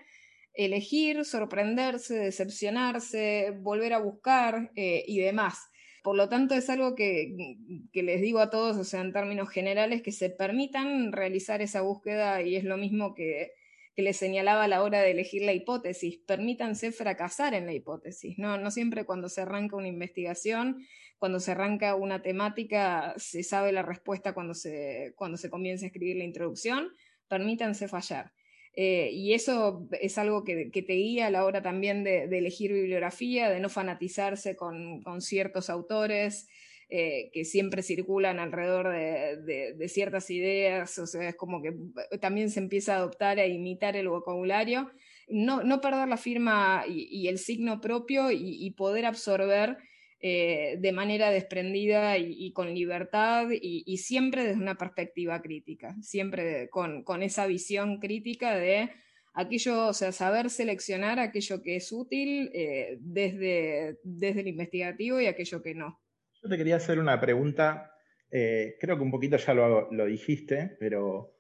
elegir, 0.53 1.23
sorprenderse, 1.23 2.15
decepcionarse, 2.15 3.53
volver 3.61 3.93
a 3.93 3.99
buscar 3.99 4.71
eh, 4.75 5.05
y 5.07 5.19
demás. 5.19 5.69
Por 6.03 6.17
lo 6.17 6.27
tanto, 6.27 6.53
es 6.53 6.69
algo 6.69 6.95
que, 6.95 7.33
mm, 7.37 7.91
que, 7.93 8.03
les 8.03 8.21
digo 8.21 8.39
a 8.39 8.49
todos, 8.49 8.75
o 8.75 8.83
sea, 8.83 8.99
en 8.99 9.13
términos 9.13 9.49
generales, 9.49 10.01
que 10.01 10.11
se 10.11 10.29
permitan 10.29 11.13
realizar 11.13 11.61
esa 11.61 11.81
búsqueda 11.81 12.41
y 12.41 12.57
es 12.57 12.65
lo 12.65 12.75
mismo 12.75 13.15
que, 13.15 13.53
que 13.95 14.01
les 14.01 14.17
señalaba 14.17 14.65
a 14.65 14.67
la 14.67 14.83
hora 14.83 15.01
de 15.01 15.11
elegir 15.11 15.43
la 15.43 15.53
hipótesis. 15.53 16.17
Permítanse 16.27 16.91
fracasar 16.91 17.53
en 17.53 17.65
la 17.67 17.73
hipótesis, 17.73 18.37
¿no? 18.37 18.57
No 18.57 18.69
siempre 18.69 19.05
cuando 19.05 19.29
se 19.29 19.41
arranca 19.41 19.77
una 19.77 19.87
investigación 19.87 20.85
cuando 21.21 21.39
se 21.39 21.51
arranca 21.51 21.93
una 21.93 22.23
temática 22.23 23.13
se 23.15 23.43
sabe 23.43 23.71
la 23.71 23.83
respuesta 23.83 24.33
cuando 24.33 24.55
se, 24.55 25.13
cuando 25.15 25.37
se 25.37 25.51
comienza 25.51 25.85
a 25.85 25.89
escribir 25.89 26.17
la 26.17 26.23
introducción, 26.23 26.89
permítanse 27.27 27.87
fallar. 27.87 28.33
Eh, 28.73 29.11
y 29.13 29.33
eso 29.33 29.87
es 29.91 30.17
algo 30.17 30.43
que, 30.43 30.71
te 30.71 30.93
guía 30.93 31.27
a 31.27 31.29
la 31.29 31.45
hora 31.45 31.61
también 31.61 32.03
de, 32.03 32.23
elegir 32.23 32.73
bibliografía, 32.73 33.51
de 33.51 33.59
no 33.59 33.69
fanatizarse 33.69 34.55
con, 34.55 35.03
ciertos 35.21 35.69
autores 35.69 36.47
eh, 36.89 37.29
que 37.31 37.45
siempre 37.45 37.83
circulan 37.83 38.39
alrededor 38.39 38.89
de, 38.89 39.87
ciertas 39.89 40.27
ideas, 40.31 40.97
o 40.97 41.05
sea, 41.05 41.29
es 41.29 41.35
como 41.35 41.61
que 41.61 41.75
también 42.17 42.49
se 42.49 42.61
empieza 42.61 42.95
a 42.95 42.97
adoptar, 42.97 43.37
a 43.37 43.45
imitar 43.45 43.95
el 43.95 44.09
vocabulario, 44.09 44.89
no, 45.27 45.61
no 45.61 45.81
perder 45.81 46.07
la 46.07 46.17
firma 46.17 46.83
y, 46.87 47.27
el 47.27 47.37
signo 47.37 47.79
propio 47.79 48.31
y 48.31 48.71
poder 48.71 49.05
absorber 49.05 49.77
eh, 50.23 50.77
de 50.79 50.91
manera 50.91 51.31
desprendida 51.31 52.15
y, 52.19 52.53
con 52.53 52.75
libertad 52.75 53.47
y, 53.49 53.97
siempre 53.97 54.43
desde 54.43 54.61
una 54.61 54.75
perspectiva 54.75 55.41
crítica, 55.41 55.95
siempre 55.99 56.69
con, 56.69 57.23
esa 57.23 57.47
visión 57.47 57.97
crítica 57.97 58.55
de 58.55 58.91
aquello, 59.33 59.87
o 59.87 59.93
sea, 59.93 60.11
saber 60.11 60.51
seleccionar 60.51 61.17
aquello 61.17 61.63
que 61.63 61.77
es 61.77 61.91
útil 61.91 62.51
eh, 62.53 62.99
desde, 62.99 63.97
desde 64.03 64.41
el 64.41 64.49
investigativo 64.49 65.19
y 65.19 65.25
aquello 65.25 65.63
que 65.63 65.73
no. 65.73 65.99
Yo 66.43 66.49
te 66.49 66.57
quería 66.57 66.75
hacer 66.75 66.99
una 66.99 67.19
pregunta, 67.19 67.91
eh, 68.29 68.75
creo 68.79 68.97
que 68.97 69.03
un 69.03 69.11
poquito 69.11 69.37
ya 69.37 69.55
lo, 69.55 69.91
lo 69.91 70.05
dijiste, 70.05 70.77
pero 70.79 71.35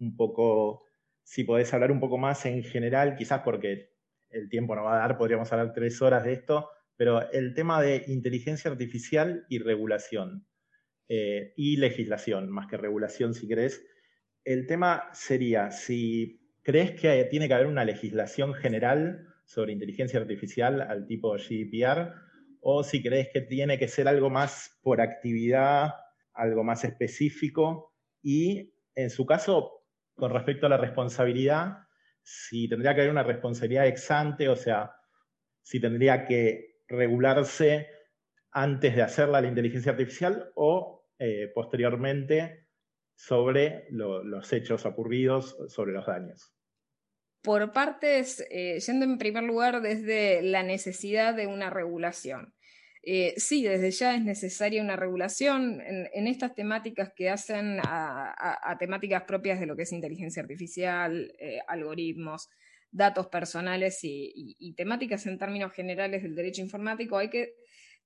un 0.00 0.16
poco, 0.16 0.86
si 1.22 1.44
podés 1.44 1.72
hablar 1.72 1.92
un 1.92 2.00
poco 2.00 2.18
más 2.18 2.46
en 2.46 2.64
general, 2.64 3.14
quizás 3.14 3.42
porque 3.42 3.90
el 4.30 4.48
tiempo 4.48 4.74
no 4.74 4.82
va 4.82 4.96
a 4.96 4.98
dar, 5.06 5.16
podríamos 5.16 5.52
hablar 5.52 5.72
tres 5.72 6.02
horas 6.02 6.24
de 6.24 6.32
esto, 6.32 6.68
pero 6.96 7.30
el 7.32 7.54
tema 7.54 7.82
de 7.82 8.04
inteligencia 8.08 8.70
artificial 8.70 9.46
y 9.48 9.58
regulación, 9.58 10.46
eh, 11.08 11.52
y 11.56 11.76
legislación, 11.76 12.50
más 12.50 12.66
que 12.66 12.76
regulación 12.76 13.34
si 13.34 13.48
querés, 13.48 13.84
el 14.44 14.66
tema 14.66 15.08
sería 15.12 15.70
si 15.70 16.40
crees 16.62 16.92
que 17.00 17.24
tiene 17.24 17.48
que 17.48 17.54
haber 17.54 17.66
una 17.66 17.84
legislación 17.84 18.54
general 18.54 19.26
sobre 19.44 19.72
inteligencia 19.72 20.20
artificial 20.20 20.80
al 20.80 21.06
tipo 21.06 21.34
GDPR, 21.34 22.12
o 22.60 22.82
si 22.82 23.02
crees 23.02 23.28
que 23.32 23.42
tiene 23.42 23.78
que 23.78 23.88
ser 23.88 24.08
algo 24.08 24.30
más 24.30 24.78
por 24.82 25.00
actividad, 25.00 25.92
algo 26.32 26.64
más 26.64 26.84
específico, 26.84 27.94
y 28.22 28.74
en 28.94 29.10
su 29.10 29.26
caso, 29.26 29.84
con 30.14 30.32
respecto 30.32 30.66
a 30.66 30.70
la 30.70 30.78
responsabilidad, 30.78 31.76
si 32.22 32.68
tendría 32.68 32.94
que 32.94 33.02
haber 33.02 33.12
una 33.12 33.22
responsabilidad 33.22 33.86
ex 33.86 34.10
ante, 34.10 34.48
o 34.48 34.56
sea, 34.56 34.92
si 35.62 35.78
tendría 35.78 36.24
que 36.24 36.73
regularse 36.88 37.88
antes 38.50 38.94
de 38.94 39.02
hacerla 39.02 39.40
la 39.40 39.48
inteligencia 39.48 39.92
artificial 39.92 40.52
o 40.54 41.06
eh, 41.18 41.50
posteriormente 41.54 42.68
sobre 43.16 43.86
los 43.90 44.52
hechos 44.52 44.86
ocurridos, 44.86 45.56
sobre 45.68 45.92
los 45.92 46.06
daños. 46.06 46.52
Por 47.42 47.72
partes, 47.72 48.44
eh, 48.50 48.80
yendo 48.80 49.04
en 49.04 49.18
primer 49.18 49.44
lugar 49.44 49.82
desde 49.82 50.42
la 50.42 50.62
necesidad 50.62 51.34
de 51.34 51.46
una 51.46 51.70
regulación. 51.70 52.54
Eh, 53.06 53.34
sí, 53.36 53.62
desde 53.62 53.90
ya 53.90 54.16
es 54.16 54.24
necesaria 54.24 54.82
una 54.82 54.96
regulación 54.96 55.82
en, 55.82 56.26
estas 56.26 56.54
temáticas 56.54 57.12
que 57.14 57.28
hacen 57.28 57.78
a, 57.82 58.76
temáticas 58.78 59.24
propias 59.24 59.60
de 59.60 59.66
lo 59.66 59.76
que 59.76 59.82
es 59.82 59.92
inteligencia 59.92 60.40
artificial, 60.40 61.30
eh, 61.38 61.58
algoritmos, 61.68 62.48
datos 62.94 63.26
personales 63.26 63.98
y, 64.02 64.72
temáticas 64.76 65.26
en 65.26 65.38
términos 65.38 65.72
generales 65.72 66.22
del 66.22 66.34
derecho 66.34 66.62
informático. 66.62 67.18
Hay 67.18 67.28
que 67.28 67.54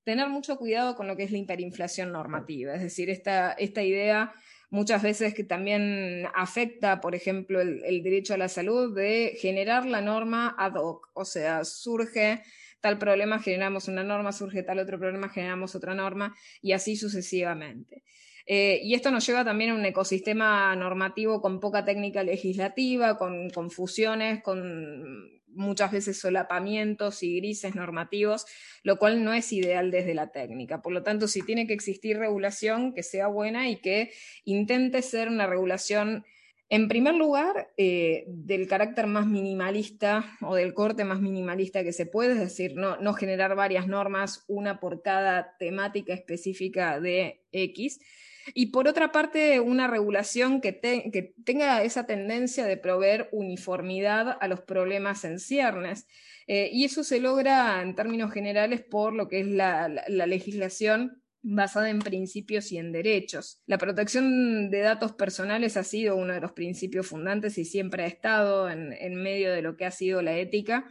tener 0.03 0.27
mucho 0.27 0.57
cuidado 0.57 0.95
con 0.95 1.07
lo 1.07 1.15
que 1.15 1.23
es 1.23 1.31
la 1.31 1.37
hiperinflación 1.37 2.11
normativa, 2.11 2.73
es 2.73 2.81
decir, 2.81 3.09
esta, 3.09 3.53
esta 3.53 3.83
idea 3.83 4.33
muchas 4.71 5.01
veces 5.03 5.33
que 5.33 5.43
también 5.43 6.25
afecta, 6.35 7.01
por 7.01 7.15
ejemplo, 7.15 7.61
el 7.61 8.03
derecho 8.03 8.33
a 8.33 8.37
la 8.37 8.49
salud 8.49 8.95
de 8.95 9.37
generar 9.39 9.85
la 9.85 10.01
norma 10.01 10.55
ad 10.57 10.75
hoc, 10.75 11.09
o 11.13 11.25
sea, 11.25 11.63
surge 11.65 12.43
tal 12.81 12.97
problema 12.97 13.39
generamos 13.39 13.87
una 13.87 14.03
norma, 14.03 14.31
surge 14.31 14.63
tal 14.63 14.79
otro 14.79 14.99
problema, 14.99 15.29
generamos 15.29 15.75
otra 15.75 15.93
norma 15.93 16.35
y 16.61 16.71
así 16.71 16.95
sucesivamente. 16.95 18.03
Eh, 18.51 18.81
y 18.83 18.95
esto 18.95 19.11
nos 19.11 19.27
lleva 19.27 19.45
también 19.45 19.69
a 19.69 19.75
un 19.75 19.85
ecosistema 19.85 20.75
normativo 20.75 21.39
con 21.39 21.59
poca 21.59 21.85
técnica 21.85 22.23
legislativa, 22.23 23.15
con 23.15 23.51
confusiones, 23.51 24.41
con 24.41 25.39
muchas 25.49 25.91
veces 25.91 26.19
solapamientos 26.19 27.21
y 27.21 27.37
grises 27.37 27.75
normativos, 27.75 28.47
lo 28.81 28.97
cual 28.97 29.23
no 29.23 29.33
es 29.33 29.53
ideal 29.53 29.91
desde 29.91 30.15
la 30.15 30.31
técnica. 30.31 30.81
Por 30.81 30.93
lo 30.93 31.03
tanto, 31.03 31.27
si 31.27 31.43
tiene 31.43 31.67
que 31.67 31.73
existir 31.73 32.17
regulación, 32.17 32.95
que 32.95 33.03
sea 33.03 33.27
buena 33.27 33.69
y 33.69 33.75
que 33.81 34.11
intente 34.45 35.03
ser 35.03 35.27
una 35.27 35.45
regulación 35.45 36.25
en 36.69 36.87
primer 36.87 37.13
lugar, 37.13 37.71
eh, 37.77 38.25
del 38.27 38.67
carácter 38.67 39.05
más 39.05 39.27
minimalista 39.27 40.37
o 40.41 40.55
del 40.55 40.73
corte 40.73 41.03
más 41.03 41.21
minimalista 41.21 41.83
que 41.83 41.93
se 41.93 42.07
puede, 42.07 42.33
es 42.33 42.39
decir, 42.39 42.75
no, 42.75 43.13
generar 43.13 43.55
varias 43.55 43.87
normas, 43.87 44.43
una 44.47 44.79
por 44.79 45.03
cada 45.03 45.55
temática 45.59 46.13
específica 46.15 46.99
de 46.99 47.43
X. 47.51 47.99
Y 48.53 48.67
por 48.67 48.87
otra 48.87 49.11
parte, 49.11 49.59
una 49.59 49.87
regulación 49.87 50.61
que, 50.61 50.73
tenga 51.43 51.83
esa 51.83 52.05
tendencia 52.05 52.65
de 52.65 52.77
proveer 52.77 53.29
uniformidad 53.31 54.37
a 54.39 54.47
los 54.47 54.61
problemas 54.61 55.23
en 55.25 55.39
ciernes. 55.39 56.07
Eh, 56.47 56.69
y 56.73 56.85
eso 56.85 57.03
se 57.03 57.19
logra 57.19 57.81
en 57.81 57.95
términos 57.95 58.31
generales 58.31 58.81
por 58.81 59.13
lo 59.13 59.27
que 59.27 59.41
es 59.41 59.47
la 59.47 59.87
legislación 60.25 61.21
basada 61.41 61.89
en 61.89 61.99
principios 61.99 62.71
y 62.71 62.77
en 62.77 62.91
derechos. 62.91 63.61
La 63.65 63.77
protección 63.77 64.69
de 64.69 64.79
datos 64.79 65.13
personales 65.13 65.77
ha 65.77 65.83
sido 65.83 66.15
uno 66.15 66.33
de 66.33 66.41
los 66.41 66.51
principios 66.51 67.07
fundantes 67.07 67.57
y 67.57 67.65
siempre 67.65 68.03
ha 68.03 68.07
estado 68.07 68.69
en, 68.69 69.15
medio 69.15 69.51
de 69.51 69.61
lo 69.61 69.77
que 69.77 69.85
ha 69.85 69.91
sido 69.91 70.21
la 70.21 70.37
ética. 70.37 70.85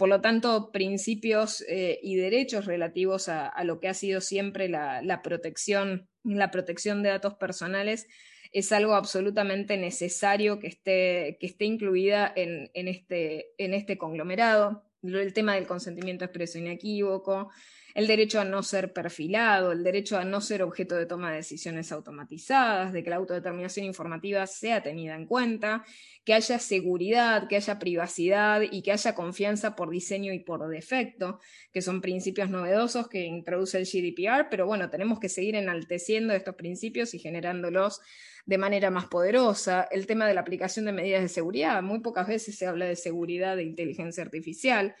Por 0.00 0.08
lo 0.08 0.22
tanto, 0.22 0.72
principios 0.72 1.62
eh, 1.68 2.00
y 2.02 2.16
derechos 2.16 2.64
relativos 2.64 3.28
a, 3.28 3.52
lo 3.64 3.80
que 3.80 3.88
ha 3.88 3.92
sido 3.92 4.22
siempre 4.22 4.66
la, 4.66 5.20
protección, 5.22 6.08
la 6.24 6.50
protección 6.50 7.02
de 7.02 7.10
datos 7.10 7.34
personales 7.34 8.08
es 8.50 8.72
algo 8.72 8.94
absolutamente 8.94 9.76
necesario 9.76 10.58
que 10.58 10.68
esté, 10.68 11.36
que 11.38 11.46
esté 11.46 11.66
incluida 11.66 12.32
en, 12.34 12.70
este, 12.72 13.48
en 13.58 13.74
este 13.74 13.98
conglomerado. 13.98 14.86
El 15.02 15.34
tema 15.34 15.56
del 15.56 15.66
consentimiento 15.66 16.24
expreso 16.24 16.56
inequívoco, 16.56 17.50
el 17.94 18.06
derecho 18.06 18.40
a 18.40 18.44
no 18.44 18.62
ser 18.62 18.92
perfilado, 18.92 19.72
el 19.72 19.82
derecho 19.82 20.18
a 20.18 20.24
no 20.24 20.40
ser 20.40 20.62
objeto 20.62 20.96
de 20.96 21.06
toma 21.06 21.30
de 21.30 21.36
decisiones 21.36 21.92
automatizadas, 21.92 22.92
de 22.92 23.02
que 23.02 23.10
la 23.10 23.16
autodeterminación 23.16 23.86
informativa 23.86 24.46
sea 24.46 24.82
tenida 24.82 25.14
en 25.14 25.26
cuenta, 25.26 25.84
que 26.24 26.34
haya 26.34 26.58
seguridad, 26.58 27.48
que 27.48 27.56
haya 27.56 27.78
privacidad 27.78 28.62
y 28.70 28.82
que 28.82 28.92
haya 28.92 29.14
confianza 29.14 29.74
por 29.74 29.90
diseño 29.90 30.32
y 30.32 30.40
por 30.40 30.68
defecto, 30.68 31.40
que 31.72 31.82
son 31.82 32.00
principios 32.00 32.50
novedosos 32.50 33.08
que 33.08 33.24
introduce 33.24 33.78
el 33.78 33.84
GDPR, 33.84 34.48
pero 34.50 34.66
bueno, 34.66 34.90
tenemos 34.90 35.18
que 35.18 35.28
seguir 35.28 35.56
enalteciendo 35.56 36.34
estos 36.34 36.54
principios 36.54 37.14
y 37.14 37.18
generándolos 37.18 38.00
de 38.46 38.58
manera 38.58 38.90
más 38.90 39.06
poderosa. 39.06 39.88
El 39.90 40.06
tema 40.06 40.26
de 40.26 40.34
la 40.34 40.40
aplicación 40.40 40.84
de 40.84 40.92
medidas 40.92 41.22
de 41.22 41.28
seguridad, 41.28 41.82
muy 41.82 42.00
pocas 42.00 42.26
veces 42.26 42.56
se 42.56 42.66
habla 42.66 42.86
de 42.86 42.96
seguridad 42.96 43.56
de 43.56 43.64
inteligencia 43.64 44.22
artificial 44.22 44.94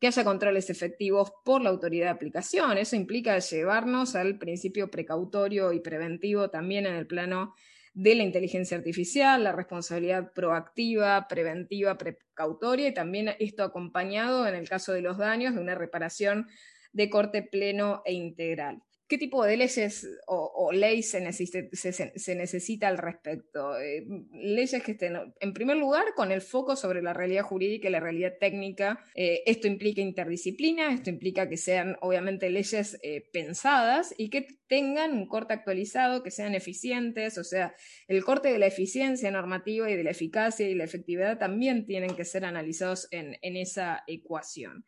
que 0.00 0.08
haya 0.08 0.24
controles 0.24 0.70
efectivos 0.70 1.32
por 1.44 1.62
la 1.62 1.70
autoridad 1.70 2.06
de 2.06 2.10
aplicación. 2.10 2.76
Eso 2.78 2.96
implica 2.96 3.38
llevarnos 3.38 4.14
al 4.14 4.38
principio 4.38 4.90
precautorio 4.90 5.72
y 5.72 5.80
preventivo 5.80 6.50
también 6.50 6.86
en 6.86 6.94
el 6.94 7.06
plano 7.06 7.54
de 7.94 8.14
la 8.14 8.24
inteligencia 8.24 8.76
artificial, 8.76 9.42
la 9.42 9.52
responsabilidad 9.52 10.32
proactiva, 10.34 11.26
preventiva, 11.28 11.96
precautoria 11.96 12.88
y 12.88 12.94
también 12.94 13.34
esto 13.38 13.62
acompañado 13.62 14.46
en 14.46 14.54
el 14.54 14.68
caso 14.68 14.92
de 14.92 15.00
los 15.00 15.16
daños 15.16 15.54
de 15.54 15.62
una 15.62 15.74
reparación 15.74 16.46
de 16.92 17.08
corte 17.08 17.42
pleno 17.42 18.02
e 18.04 18.12
integral. 18.12 18.82
¿Qué 19.08 19.18
tipo 19.18 19.44
de 19.44 19.56
leyes 19.56 20.04
o, 20.26 20.72
leyes 20.72 21.10
se, 21.10 21.20
necesita, 21.20 22.88
al 22.88 22.98
respecto? 22.98 23.78
Eh, 23.78 24.04
leyes 24.32 24.82
que 24.82 24.92
estén, 24.92 25.16
en 25.38 25.52
primer 25.52 25.76
lugar, 25.76 26.06
con 26.16 26.32
el 26.32 26.40
foco 26.40 26.74
sobre 26.74 27.02
la 27.02 27.12
realidad 27.12 27.44
jurídica 27.44 27.86
y 27.86 27.92
la 27.92 28.00
realidad 28.00 28.32
técnica. 28.40 29.04
Eh, 29.14 29.44
esto 29.46 29.68
implica 29.68 30.00
interdisciplina, 30.00 30.92
esto 30.92 31.10
implica 31.10 31.48
que 31.48 31.56
sean, 31.56 31.96
obviamente, 32.00 32.50
leyes 32.50 32.98
eh, 33.02 33.28
pensadas 33.32 34.12
y 34.18 34.28
que 34.28 34.48
tengan 34.66 35.12
un 35.12 35.28
corte 35.28 35.54
actualizado, 35.54 36.24
que 36.24 36.32
sean 36.32 36.56
eficientes, 36.56 37.38
o 37.38 37.44
sea, 37.44 37.76
el 38.08 38.24
corte 38.24 38.50
de 38.50 38.58
la 38.58 38.66
eficiencia 38.66 39.30
normativa 39.30 39.88
y 39.88 39.94
de 39.94 40.02
la 40.02 40.10
eficacia 40.10 40.68
y 40.68 40.74
la 40.74 40.82
efectividad 40.82 41.38
también 41.38 41.86
tienen 41.86 42.16
que 42.16 42.24
ser 42.24 42.44
analizados 42.44 43.06
en 43.12 43.36
esa 43.42 44.02
ecuación. 44.08 44.84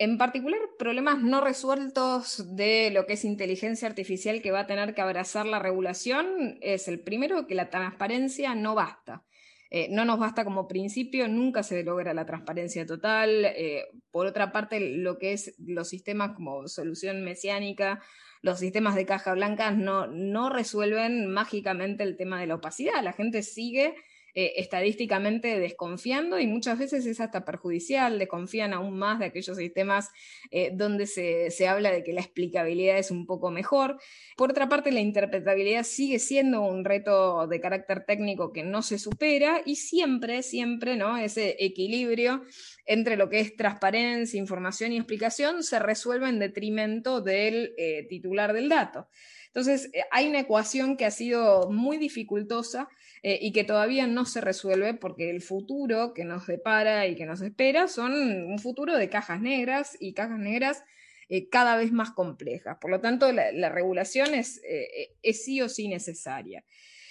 En 0.00 0.16
particular, 0.16 0.60
problemas 0.78 1.20
no 1.22 1.40
resueltos 1.40 2.54
de 2.54 2.90
lo 2.92 3.04
que 3.04 3.14
es 3.14 3.24
inteligencia 3.24 3.88
artificial 3.88 4.40
que 4.40 4.52
va 4.52 4.60
a 4.60 4.66
tener 4.68 4.94
que 4.94 5.00
abrazar 5.00 5.44
la 5.44 5.58
regulación 5.58 6.58
es 6.60 6.86
el 6.86 7.00
primero, 7.00 7.48
que 7.48 7.56
la 7.56 7.68
transparencia 7.68 8.54
no 8.54 8.76
basta. 8.76 9.24
Eh, 9.70 9.88
no 9.90 10.04
nos 10.04 10.20
basta 10.20 10.44
como 10.44 10.68
principio, 10.68 11.26
nunca 11.26 11.64
se 11.64 11.82
logra 11.82 12.14
la 12.14 12.24
transparencia 12.24 12.86
total. 12.86 13.44
Eh, 13.44 13.86
por 14.12 14.26
otra 14.26 14.52
parte, 14.52 14.78
lo 14.78 15.18
que 15.18 15.32
es 15.32 15.56
los 15.58 15.88
sistemas 15.88 16.36
como 16.36 16.68
solución 16.68 17.24
mesiánica, 17.24 18.00
los 18.40 18.60
sistemas 18.60 18.94
de 18.94 19.04
caja 19.04 19.34
blanca 19.34 19.72
no, 19.72 20.06
no 20.06 20.48
resuelven 20.48 21.26
mágicamente 21.26 22.04
el 22.04 22.16
tema 22.16 22.40
de 22.40 22.46
la 22.46 22.54
opacidad. 22.54 23.02
La 23.02 23.12
gente 23.12 23.42
sigue 23.42 23.96
eh, 24.40 24.60
estadísticamente 24.60 25.58
desconfiando 25.58 26.38
y 26.38 26.46
muchas 26.46 26.78
veces 26.78 27.04
es 27.06 27.18
hasta 27.18 27.44
perjudicial, 27.44 28.20
desconfían 28.20 28.72
aún 28.72 28.96
más 28.96 29.18
de 29.18 29.24
aquellos 29.24 29.56
sistemas 29.56 30.10
eh, 30.52 30.70
donde 30.72 31.08
se, 31.08 31.50
se, 31.50 31.66
habla 31.66 31.90
de 31.90 32.04
que 32.04 32.12
la 32.12 32.20
explicabilidad 32.20 32.98
es 32.98 33.10
un 33.10 33.26
poco 33.26 33.50
mejor. 33.50 33.98
Por 34.36 34.50
otra 34.50 34.68
parte, 34.68 34.92
la 34.92 35.00
interpretabilidad 35.00 35.82
sigue 35.82 36.20
siendo 36.20 36.62
un 36.62 36.84
reto 36.84 37.48
de 37.48 37.60
carácter 37.60 38.04
técnico 38.04 38.52
que 38.52 38.62
no 38.62 38.82
se 38.82 39.00
supera 39.00 39.60
y 39.66 39.74
siempre, 39.74 40.44
siempre, 40.44 40.94
¿no? 40.94 41.18
Ese 41.18 41.56
equilibrio 41.58 42.44
entre 42.86 43.16
lo 43.16 43.28
que 43.28 43.40
es 43.40 43.56
transparencia, 43.56 44.38
información 44.38 44.92
y 44.92 44.98
explicación 44.98 45.64
se 45.64 45.80
resuelve 45.80 46.28
en 46.28 46.38
detrimento 46.38 47.20
del 47.20 47.74
eh, 47.76 48.06
titular 48.08 48.52
del 48.52 48.68
dato. 48.68 49.08
Entonces, 49.48 49.90
hay 50.12 50.28
una 50.28 50.40
ecuación 50.40 50.96
que 50.96 51.06
ha 51.06 51.10
sido 51.10 51.72
muy 51.72 51.96
dificultosa 51.96 52.88
eh, 53.22 53.38
y 53.40 53.52
que 53.52 53.64
todavía 53.64 54.06
no 54.06 54.24
se 54.24 54.40
resuelve 54.40 54.94
porque 54.94 55.30
el 55.30 55.42
futuro 55.42 56.14
que 56.14 56.24
nos 56.24 56.46
depara 56.46 57.06
y 57.06 57.16
que 57.16 57.26
nos 57.26 57.40
espera 57.40 57.88
son 57.88 58.12
un 58.12 58.58
futuro 58.58 58.96
de 58.96 59.08
cajas 59.08 59.40
negras 59.40 59.96
y 59.98 60.12
cajas 60.12 60.38
negras 60.38 60.84
eh, 61.28 61.48
cada 61.48 61.76
vez 61.76 61.90
más 61.90 62.12
complejas. 62.12 62.78
Por 62.80 62.90
lo 62.90 63.00
tanto, 63.00 63.32
la, 63.32 63.68
regulación 63.70 64.34
es, 64.34 64.62
eh, 64.64 65.16
es, 65.22 65.44
sí 65.44 65.60
o 65.60 65.68
sí 65.68 65.88
necesaria. 65.88 66.64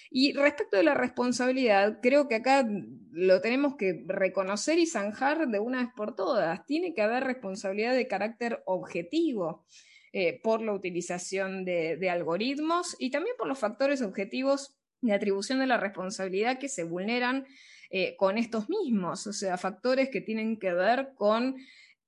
Y 0.10 0.32
respecto 0.32 0.78
de 0.78 0.84
la 0.84 0.94
responsabilidad, 0.94 2.00
creo 2.02 2.30
que 2.30 2.36
acá 2.36 2.66
lo 3.12 3.42
tenemos 3.42 3.76
que 3.76 4.06
reconocer 4.08 4.80
y 4.80 4.86
zanjar 4.86 5.50
de 5.50 5.60
una 5.60 5.84
vez 5.84 5.90
por 5.94 6.16
todas. 6.16 6.66
Tiene 6.66 6.94
que 6.94 7.02
haber 7.02 7.26
responsabilidad 7.26 7.94
de 7.94 8.08
carácter 8.08 8.64
objetivo 8.66 9.66
por 10.42 10.64
la 10.64 10.74
utilización 10.74 11.64
de, 11.64 12.10
algoritmos 12.10 12.96
y 12.98 13.12
también 13.12 13.36
por 13.38 13.48
los 13.48 13.60
factores 13.60 14.02
objetivos 14.02 14.77
de 15.02 15.14
atribución 15.14 15.60
de 15.60 15.68
la 15.68 15.78
responsabilidad 15.78 16.60
que 16.60 16.70
se 16.70 16.84
vulneran 16.84 17.46
eh, 17.90 18.16
con 18.18 18.38
estos 18.38 18.70
mismos, 18.70 19.28
o 19.28 19.34
sea, 19.34 19.58
factores 19.58 20.10
que 20.10 20.22
tienen 20.22 20.58
que 20.58 20.74
ver 20.74 21.10
con 21.16 21.56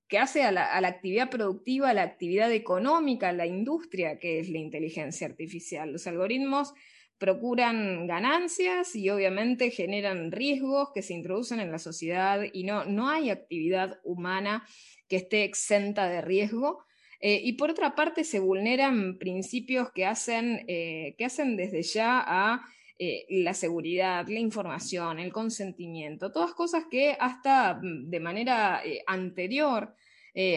que 0.09 0.17
hace 0.17 0.43
a 0.43 0.51
la, 0.51 0.75
actividad 0.75 1.29
productiva, 1.29 1.91
a 1.91 1.93
la 1.93 2.01
actividad 2.01 2.51
económica, 2.51 3.29
a 3.29 3.33
la 3.33 3.45
industria, 3.45 4.17
que 4.17 4.39
es 4.39 4.49
la 4.49 4.57
inteligencia 4.57 5.27
artificial. 5.27 5.93
Los 5.93 6.07
algoritmos 6.07 6.73
procuran 7.19 8.07
ganancias 8.07 8.95
y 8.95 9.09
obviamente 9.11 9.69
generan 9.69 10.31
riesgos 10.31 10.89
que 10.95 11.03
se 11.03 11.13
introducen 11.13 11.59
en 11.59 11.71
la 11.71 11.77
sociedad 11.77 12.41
y 12.51 12.63
no, 12.63 12.85
no 12.85 13.07
hay 13.09 13.29
actividad 13.29 13.99
humana 14.03 14.67
que 15.07 15.17
esté 15.17 15.43
exenta 15.43 16.09
de 16.09 16.21
riesgo. 16.21 16.83
Eh, 17.21 17.41
y 17.43 17.53
por 17.53 17.69
otra 17.69 17.95
parte 17.95 18.23
se 18.23 18.39
vulneran 18.39 19.17
principios 19.19 19.91
que 19.91 20.05
hacen, 20.05 20.65
eh, 20.67 21.15
que 21.17 21.25
hacen 21.25 21.55
desde 21.55 21.83
ya 21.83 22.23
a 22.25 22.65
eh, 22.99 23.25
la 23.29 23.53
seguridad, 23.55 24.27
la 24.27 24.39
información, 24.39 25.19
el 25.19 25.33
consentimiento, 25.33 26.31
todas 26.31 26.53
cosas 26.53 26.83
que 26.91 27.17
hasta 27.19 27.75
mm, 27.75 28.09
de 28.09 28.19
manera 28.19 28.81
anterior 29.07 29.95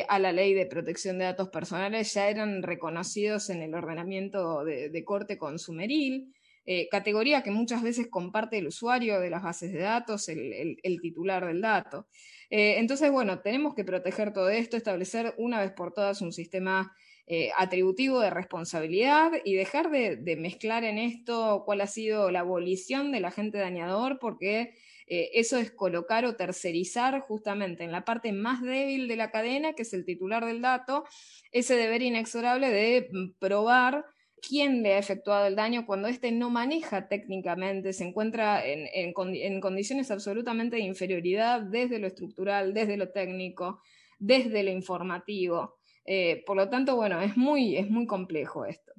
a 0.09 0.19
la 0.21 0.31
ley 0.31 0.55
de 0.55 0.67
protección 0.67 1.19
de 1.19 1.25
datos 1.25 1.49
personales 1.49 2.15
ya 2.15 2.29
eran 2.29 2.63
reconocidos 2.63 3.51
en 3.51 3.63
el 3.63 3.75
ordenamiento 3.75 4.65
de 4.65 5.05
corte 5.05 5.39
consumeril. 5.39 6.33
Eh, 6.65 6.89
categoría 6.91 7.43
que 7.43 7.51
muchas 7.51 7.83
veces 7.83 8.07
comparte 8.09 8.59
el 8.59 8.69
usuario 8.69 9.19
de 9.19 9.31
las 9.31 9.43
bases 9.43 9.73
de 9.73 9.81
datos, 9.81 10.29
el, 10.29 11.01
titular 11.01 11.45
del 11.45 11.61
dato. 11.61 12.07
Eh, 12.51 12.79
entonces, 12.79 13.11
bueno, 13.11 13.41
tenemos 13.41 13.75
que 13.75 13.85
proteger 13.85 14.33
todo 14.33 14.49
esto, 14.49 14.77
establecer 14.77 15.35
una 15.39 15.61
vez 15.61 15.73
por 15.73 15.93
todas 15.93 16.23
un 16.23 16.33
sistema 16.33 16.95
eh, 17.27 17.51
atributivo 17.57 18.21
de 18.21 18.31
responsabilidad 18.31 19.33
y 19.45 19.55
dejar 19.55 19.91
de, 19.91 20.37
mezclar 20.37 20.85
en 20.85 20.99
esto 20.99 21.63
cuál 21.65 21.81
ha 21.81 21.87
sido 21.87 22.31
la 22.31 22.41
abolición 22.41 23.13
del 23.13 23.25
agente 23.25 23.59
dañador, 23.59 24.19
porque 24.19 24.75
eso 25.09 25.59
es 25.59 25.71
colocar 25.71 26.25
o 26.25 26.37
tercerizar 26.37 27.21
justamente 27.21 27.85
en 27.85 27.93
la 27.93 28.03
parte 28.03 28.33
más 28.33 28.63
débil 28.63 29.09
de 29.09 29.17
la 29.17 29.31
cadena, 29.31 29.75
que 29.75 29.83
es 29.83 29.93
el 29.93 30.07
titular 30.07 30.47
del 30.47 30.63
dato, 30.63 31.05
ese 31.51 31.77
deber 31.77 32.01
inexorable 32.01 32.71
de 32.71 33.09
mm, 33.13 33.33
probar 33.39 34.07
quién 34.43 34.83
le 34.83 34.95
ha 34.95 34.99
efectuado 34.99 35.47
el 35.47 35.57
daño 35.57 35.87
cuando 35.87 36.09
éste 36.09 36.33
no 36.33 36.51
maneja 36.51 37.09
técnicamente, 37.09 37.93
se 37.93 38.05
encuentra 38.05 38.63
en, 38.67 39.13
condiciones 39.61 40.11
absolutamente 40.11 40.77
de 40.77 40.83
inferioridad 40.83 41.61
desde 41.63 42.01
lo 42.01 42.09
estructural, 42.09 42.75
desde 42.75 42.97
lo 42.97 43.11
técnico, 43.11 43.81
desde 44.19 44.65
lo 44.65 44.71
informativo. 44.71 45.79
Eh, 46.05 46.43
por 46.47 46.57
lo 46.57 46.69
tanto, 46.69 46.97
bueno, 46.97 47.21
es 47.21 47.37
muy, 47.37 47.77
es 47.77 47.89
muy 47.89 48.07
complejo 48.07 48.65
esto. 48.65 48.93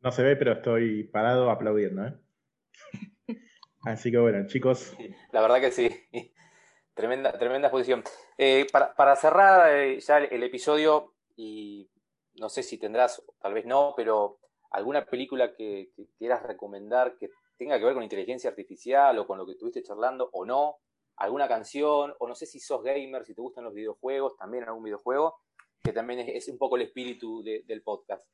No 0.00 0.10
se 0.12 0.22
ve, 0.22 0.36
pero 0.36 0.52
estoy 0.52 1.04
parado 1.04 1.50
aplaudiendo. 1.50 2.06
¿eh? 2.06 2.14
Así 3.84 4.10
que 4.10 4.18
bueno, 4.18 4.46
chicos. 4.46 4.96
La 5.32 5.40
verdad 5.40 5.60
que 5.60 5.70
sí. 5.70 5.90
Tremenda, 6.94 7.38
tremenda 7.38 7.68
exposición. 7.68 8.02
Eh, 8.38 8.66
para, 8.72 9.16
cerrar 9.16 9.98
ya 9.98 10.18
el, 10.18 10.42
episodio, 10.42 11.14
y 11.36 11.90
no 12.40 12.48
sé 12.48 12.62
si 12.62 12.78
tendrás, 12.78 13.22
tal 13.38 13.52
vez 13.52 13.66
no, 13.66 13.92
pero 13.94 14.38
alguna 14.70 15.04
película 15.04 15.54
que, 15.54 15.90
quieras 16.16 16.42
recomendar 16.42 17.16
que 17.18 17.28
tenga 17.58 17.78
que 17.78 17.84
ver 17.84 17.94
con 17.94 18.02
inteligencia 18.02 18.48
artificial 18.48 19.18
o 19.18 19.26
con 19.26 19.36
lo 19.36 19.44
que 19.44 19.52
estuviste 19.52 19.82
charlando 19.82 20.30
o 20.32 20.46
no, 20.46 20.78
alguna 21.16 21.48
canción, 21.48 22.14
o 22.18 22.26
no 22.26 22.34
sé 22.34 22.46
si 22.46 22.60
sos 22.60 22.82
gamer, 22.82 23.26
si 23.26 23.34
te 23.34 23.42
gustan 23.42 23.64
los 23.64 23.74
videojuegos, 23.74 24.36
también 24.38 24.64
algún 24.64 24.84
videojuego, 24.84 25.36
que 25.82 25.92
también 25.92 26.20
es, 26.20 26.48
un 26.48 26.58
poco 26.58 26.76
el 26.76 26.82
espíritu 26.82 27.42
del 27.42 27.82
podcast. 27.82 28.24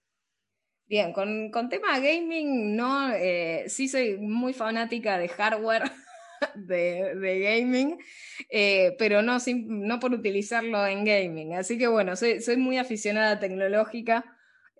Bien, 0.87 1.12
con, 1.12 1.50
con 1.50 1.68
tema 1.68 1.98
gaming, 2.00 2.76
no, 2.76 3.12
eh, 3.14 3.64
sí 3.68 3.88
soy 3.88 4.18
muy 4.18 4.52
fanática 4.52 5.16
de 5.16 5.28
hardware 5.28 5.85
de, 6.55 7.40
gaming, 7.40 7.98
eh, 8.50 8.94
pero 8.98 9.22
no, 9.22 9.38
no 9.66 10.00
por 10.00 10.12
utilizarlo 10.12 10.87
en 10.87 11.05
gaming. 11.05 11.55
Así 11.55 11.78
que 11.78 11.87
bueno, 11.87 12.14
soy, 12.16 12.40
muy 12.59 12.78
aficionada 12.78 13.38
tecnológica. 13.38 14.24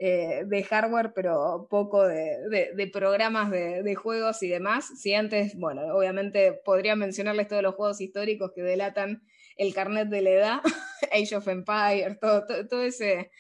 Eh, 0.05 0.43
de 0.47 0.65
hardware, 0.65 1.13
pero 1.15 1.69
poco 1.71 2.05
de, 2.09 2.91
programas 2.93 3.53
de, 3.53 3.95
juegos 3.95 4.43
y 4.43 4.49
demás. 4.49 5.01
Si 5.01 5.15
antes, 5.15 5.55
bueno, 5.57 5.83
obviamente 5.95 6.61
podría 6.65 6.97
mencionarles 6.97 7.47
todos 7.47 7.63
los 7.63 7.77
juegos 7.77 8.01
históricos 8.01 8.51
que 8.53 8.63
delatan 8.63 9.23
el 9.57 9.75
carnet 9.75 10.09
de 10.09 10.23
la 10.23 10.31
edad, 10.31 10.61
Age 11.13 11.37
of 11.37 11.49
Empires, 11.49 12.19
todo, 12.21 12.45
todo, 12.69 12.83
ese... 12.83 13.31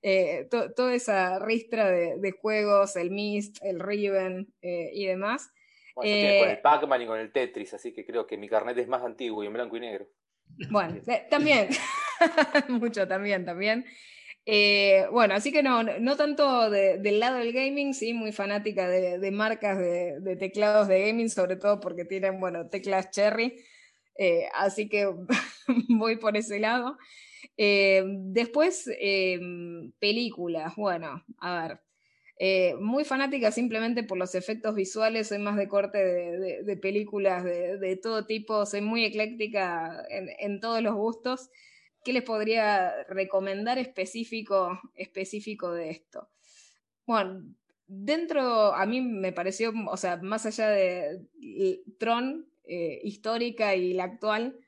Eh, 0.00 0.46
toda 0.48 0.94
esa 0.94 1.40
ristra 1.40 1.90
de, 1.90 2.30
juegos, 2.30 2.94
el 2.94 3.10
Myst, 3.10 3.56
el 3.62 3.80
Riven 3.80 4.46
eh, 4.62 4.90
y 4.92 5.06
demás. 5.06 5.52
con 5.92 6.06
el 6.06 6.60
Pac-Man 6.60 7.02
y 7.02 7.06
con 7.06 7.18
el 7.18 7.32
Tetris, 7.32 7.74
así 7.74 7.92
que 7.92 8.06
creo 8.06 8.24
que 8.24 8.38
mi 8.38 8.48
carnet 8.48 8.78
es 8.78 8.86
más 8.86 9.02
antiguo 9.02 9.42
y 9.42 9.48
en 9.48 9.54
blanco 9.54 9.76
y 9.76 9.80
negro. 9.80 10.08
Bueno, 10.70 11.00
también, 11.28 11.68
mucho 12.68 13.06
también, 13.08 13.44
también. 13.44 13.84
Eh, 14.50 15.06
bueno, 15.12 15.34
así 15.34 15.52
que 15.52 15.62
no, 15.62 15.82
no 15.82 16.16
tanto 16.16 16.70
del 16.70 17.20
lado 17.20 17.36
del 17.36 17.52
gaming, 17.52 17.92
sí, 17.92 18.14
muy 18.14 18.32
fanática 18.32 18.88
de, 18.88 19.30
marcas 19.30 19.78
de, 19.78 20.36
teclados 20.38 20.88
de 20.88 21.06
gaming, 21.06 21.28
sobre 21.28 21.56
todo 21.56 21.80
porque 21.80 22.06
tienen, 22.06 22.40
bueno, 22.40 22.68
teclas 22.68 23.10
cherry, 23.10 23.62
eh, 24.18 24.48
así 24.54 24.88
que 24.88 25.10
voy 25.88 26.16
por 26.16 26.36
ese 26.36 26.58
lado. 26.58 26.98
Eh, 27.56 28.04
después, 28.06 28.88
películas, 29.98 30.74
bueno, 30.76 31.24
a 31.38 31.62
ver, 31.62 32.76
muy 32.78 33.04
fanática 33.04 33.50
simplemente 33.50 34.04
por 34.04 34.18
los 34.18 34.34
efectos 34.34 34.74
visuales, 34.74 35.28
soy 35.28 35.38
más 35.38 35.56
de 35.56 35.68
corte 35.68 35.98
de, 35.98 36.76
películas 36.76 37.42
de, 37.44 37.98
todo 38.02 38.26
tipo, 38.26 38.66
soy 38.66 38.80
muy 38.80 39.04
ecléctica 39.04 40.04
en 40.10 40.60
todos 40.60 40.82
los 40.82 40.94
gustos. 40.94 41.50
¿Qué 42.04 42.12
les 42.12 42.22
podría 42.22 43.04
recomendar 43.08 43.78
específico, 43.78 44.80
específico 44.94 45.72
de 45.72 45.90
esto? 45.90 46.28
Bueno, 47.06 47.42
dentro, 47.86 48.74
a 48.74 48.86
mí 48.86 49.00
me 49.00 49.32
pareció, 49.32 49.72
o 49.90 49.96
sea, 49.96 50.16
más 50.18 50.46
allá 50.46 50.68
de 50.70 51.22
Tron, 51.98 52.46
eh, 52.68 53.00
histórica 53.02 53.74
y 53.74 53.94
la 53.94 54.04
actual, 54.04 54.58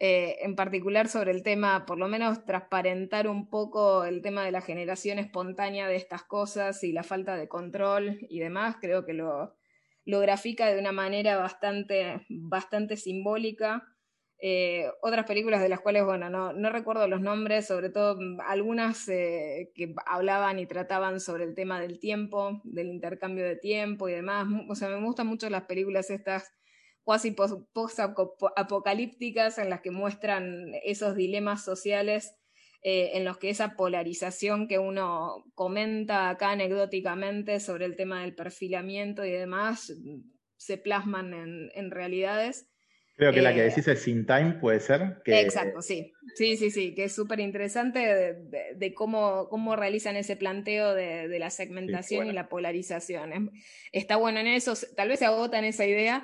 eh, 0.00 0.36
en 0.42 0.54
particular 0.54 1.08
sobre 1.08 1.32
el 1.32 1.42
tema, 1.42 1.86
por 1.86 1.98
lo 1.98 2.08
menos 2.08 2.44
transparentar 2.44 3.26
un 3.26 3.48
poco 3.50 4.04
el 4.04 4.22
tema 4.22 4.44
de 4.44 4.52
la 4.52 4.60
generación 4.60 5.18
espontánea 5.18 5.88
de 5.88 5.96
estas 5.96 6.22
cosas 6.22 6.84
y 6.84 6.92
la 6.92 7.02
falta 7.02 7.36
de 7.36 7.48
control 7.48 8.18
y 8.28 8.38
demás, 8.38 8.76
creo 8.80 9.04
que 9.04 9.14
lo, 9.14 9.56
lo 10.04 10.20
grafica 10.20 10.66
de 10.66 10.78
una 10.78 10.92
manera 10.92 11.36
bastante, 11.36 12.24
bastante 12.28 12.96
simbólica 12.96 13.84
eh, 14.40 14.88
otras 15.02 15.26
películas 15.26 15.60
de 15.60 15.68
las 15.68 15.80
cuales, 15.80 16.04
bueno, 16.04 16.30
no, 16.30 16.52
no, 16.52 16.70
recuerdo 16.70 17.08
los 17.08 17.20
nombres, 17.20 17.66
sobre 17.66 17.90
todo 17.90 18.16
algunas 18.46 19.08
eh, 19.08 19.72
que 19.74 19.92
hablaban 20.06 20.60
y 20.60 20.66
trataban 20.66 21.18
sobre 21.18 21.42
el 21.42 21.56
tema 21.56 21.80
del 21.80 21.98
tiempo, 21.98 22.60
del 22.62 22.86
intercambio 22.86 23.44
de 23.44 23.56
tiempo 23.56 24.08
y 24.08 24.12
demás. 24.12 24.46
O 24.68 24.76
sea, 24.76 24.90
me 24.90 25.04
gustan 25.04 25.26
mucho 25.26 25.50
las 25.50 25.64
películas 25.64 26.10
estas 26.10 26.52
cuasi 27.08 27.30
post-apocalípticas 27.30 29.56
en 29.56 29.70
las 29.70 29.80
que 29.80 29.90
muestran 29.90 30.74
esos 30.84 31.16
dilemas 31.16 31.64
sociales 31.64 32.34
eh, 32.82 33.12
en 33.14 33.24
los 33.24 33.38
que 33.38 33.48
esa 33.48 33.76
polarización 33.76 34.68
que 34.68 34.78
uno 34.78 35.42
comenta 35.54 36.28
acá 36.28 36.50
anecdóticamente 36.50 37.60
sobre 37.60 37.86
el 37.86 37.96
tema 37.96 38.20
del 38.20 38.34
perfilamiento 38.34 39.24
y 39.24 39.30
demás 39.30 39.90
mm, 39.90 40.18
se 40.58 40.76
plasman 40.76 41.32
en, 41.32 41.70
en 41.74 41.90
realidades. 41.90 42.68
Creo 43.16 43.32
que 43.32 43.40
la 43.40 43.54
que 43.54 43.60
eh, 43.60 43.70
decís 43.70 43.88
es 43.88 44.02
Sin 44.02 44.26
Time, 44.26 44.58
puede 44.60 44.78
ser. 44.78 45.22
Exacto, 45.24 45.80
sí. 45.80 46.12
Sí, 46.34 46.58
sí, 46.58 46.70
sí, 46.70 46.94
que 46.94 47.04
es 47.04 47.14
súper 47.14 47.40
interesante 47.40 48.36
de, 48.76 48.94
cómo, 48.94 49.48
cómo 49.48 49.76
realizan 49.76 50.16
ese 50.16 50.36
planteo 50.36 50.92
de, 50.92 51.38
la 51.38 51.48
segmentación 51.48 52.26
y 52.26 52.32
la 52.32 52.50
polarización. 52.50 53.50
Está 53.92 54.16
bueno 54.16 54.40
en 54.40 54.48
eso, 54.48 54.74
tal 54.94 55.08
vez 55.08 55.20
se 55.20 55.24
agota 55.24 55.58
en 55.58 55.64
esa 55.64 55.86
idea, 55.86 56.22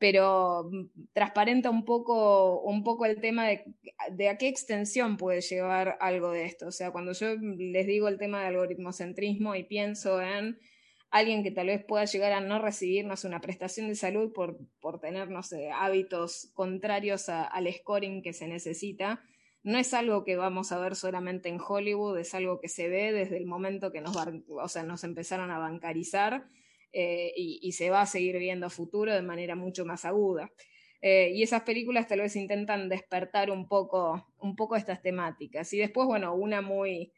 pero 0.00 0.70
transparenta 1.12 1.68
un 1.68 1.84
poco, 1.84 2.62
un 2.62 2.82
poco 2.82 3.04
el 3.04 3.20
tema 3.20 3.46
de, 3.46 3.64
de, 4.12 4.30
a 4.30 4.38
qué 4.38 4.48
extensión 4.48 5.18
puede 5.18 5.42
llevar 5.42 5.98
algo 6.00 6.30
de 6.30 6.46
esto. 6.46 6.68
O 6.68 6.72
sea, 6.72 6.90
cuando 6.90 7.12
yo 7.12 7.36
les 7.36 7.86
digo 7.86 8.08
el 8.08 8.16
tema 8.16 8.40
de 8.40 8.46
algoritmocentrismo 8.46 9.54
y 9.54 9.64
pienso 9.64 10.22
en 10.22 10.58
alguien 11.10 11.42
que 11.42 11.50
tal 11.50 11.66
vez 11.66 11.84
pueda 11.84 12.06
llegar 12.06 12.32
a 12.32 12.40
no 12.40 12.58
recibirnos 12.58 13.24
una 13.24 13.42
prestación 13.42 13.88
de 13.88 13.94
salud 13.94 14.32
por, 14.32 14.56
por 14.80 15.00
tener, 15.00 15.28
hábitos 15.74 16.50
contrarios 16.54 17.28
al 17.28 17.70
scoring 17.70 18.22
que 18.22 18.32
se 18.32 18.48
necesita, 18.48 19.22
no 19.62 19.76
es 19.76 19.92
algo 19.92 20.24
que 20.24 20.36
vamos 20.36 20.72
a 20.72 20.78
ver 20.78 20.96
solamente 20.96 21.50
en 21.50 21.60
Hollywood, 21.60 22.18
es 22.18 22.34
algo 22.34 22.58
que 22.58 22.68
se 22.68 22.88
ve 22.88 23.12
desde 23.12 23.36
el 23.36 23.44
momento 23.44 23.92
que 23.92 24.00
nos, 24.00 24.16
o 24.16 24.68
sea, 24.68 24.82
nos 24.82 25.04
empezaron 25.04 25.50
a 25.50 25.58
bancarizar 25.58 26.46
y, 26.92 27.72
se 27.72 27.90
va 27.90 28.02
a 28.02 28.06
seguir 28.06 28.38
viendo 28.38 28.66
a 28.66 28.70
futuro 28.70 29.14
de 29.14 29.22
manera 29.22 29.54
mucho 29.56 29.84
más 29.84 30.04
aguda. 30.04 30.50
y 31.02 31.42
esas 31.42 31.62
películas 31.62 32.08
tal 32.08 32.20
vez 32.20 32.36
intentan 32.36 32.88
despertar 32.88 33.50
un 33.50 33.68
poco, 33.68 34.26
un 34.38 34.56
poco 34.56 34.76
estas 34.76 35.02
temáticas. 35.02 35.72
Y 35.72 35.78
después, 35.78 36.06
bueno, 36.06 36.34
una 36.34 36.60
muy, 36.60 37.12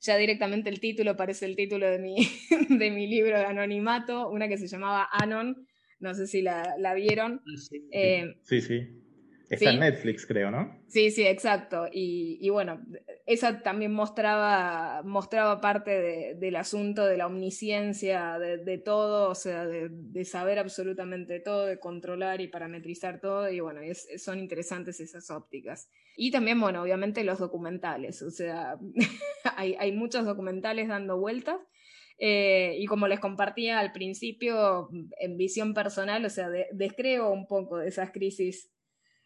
ya 0.00 0.16
directamente 0.16 0.68
el 0.68 0.80
título 0.80 1.16
parece 1.16 1.46
el 1.46 1.56
título 1.56 1.88
de 1.88 1.98
mi, 1.98 2.16
de 2.68 2.90
mi 2.90 3.06
libro 3.06 3.38
de 3.38 3.44
anonimato, 3.44 4.28
una 4.28 4.48
que 4.48 4.58
se 4.58 4.66
llamaba 4.66 5.08
Anon, 5.12 5.66
no 6.00 6.14
sé 6.14 6.26
si 6.26 6.42
la, 6.42 6.94
vieron. 6.94 7.40
Ah, 7.46 7.56
sí, 8.42 8.60
sí. 8.60 9.01
Está 9.52 9.70
en 9.70 9.80
Netflix, 9.80 10.26
creo, 10.26 10.50
¿no? 10.50 10.82
Sí, 10.88 11.10
sí, 11.10 11.26
exacto. 11.26 11.86
Y, 11.92 12.48
bueno, 12.48 12.80
esa 13.26 13.62
también 13.62 13.92
mostraba, 13.92 15.02
mostraba 15.04 15.60
parte 15.60 16.34
del 16.34 16.56
asunto 16.56 17.04
de 17.04 17.18
la 17.18 17.26
omnisciencia, 17.26 18.38
de, 18.38 18.78
todo, 18.78 19.28
o 19.28 19.34
sea, 19.34 19.66
de, 19.66 20.24
saber 20.24 20.58
absolutamente 20.58 21.38
todo, 21.38 21.66
de 21.66 21.78
controlar 21.78 22.40
y 22.40 22.48
parametrizar 22.48 23.20
todo. 23.20 23.50
Y 23.50 23.60
bueno, 23.60 23.82
son 24.16 24.38
interesantes 24.38 25.00
esas 25.00 25.30
ópticas. 25.30 25.90
Y 26.16 26.30
también, 26.30 26.58
bueno, 26.58 26.80
obviamente 26.80 27.22
los 27.22 27.38
documentales. 27.38 28.22
O 28.22 28.30
sea, 28.30 28.78
hay, 29.56 29.76
hay 29.78 29.92
muchos 29.92 30.24
documentales 30.24 30.88
dando 30.88 31.18
vueltas. 31.18 31.58
Eh, 32.18 32.76
y 32.78 32.86
como 32.86 33.06
les 33.06 33.20
compartía 33.20 33.80
al 33.80 33.92
principio, 33.92 34.88
en 35.18 35.36
visión 35.36 35.74
personal, 35.74 36.24
o 36.24 36.30
sea, 36.30 36.48
descreo 36.72 37.30
un 37.30 37.46
poco 37.46 37.78
de 37.78 37.88
esas 37.88 38.12
crisis 38.12 38.72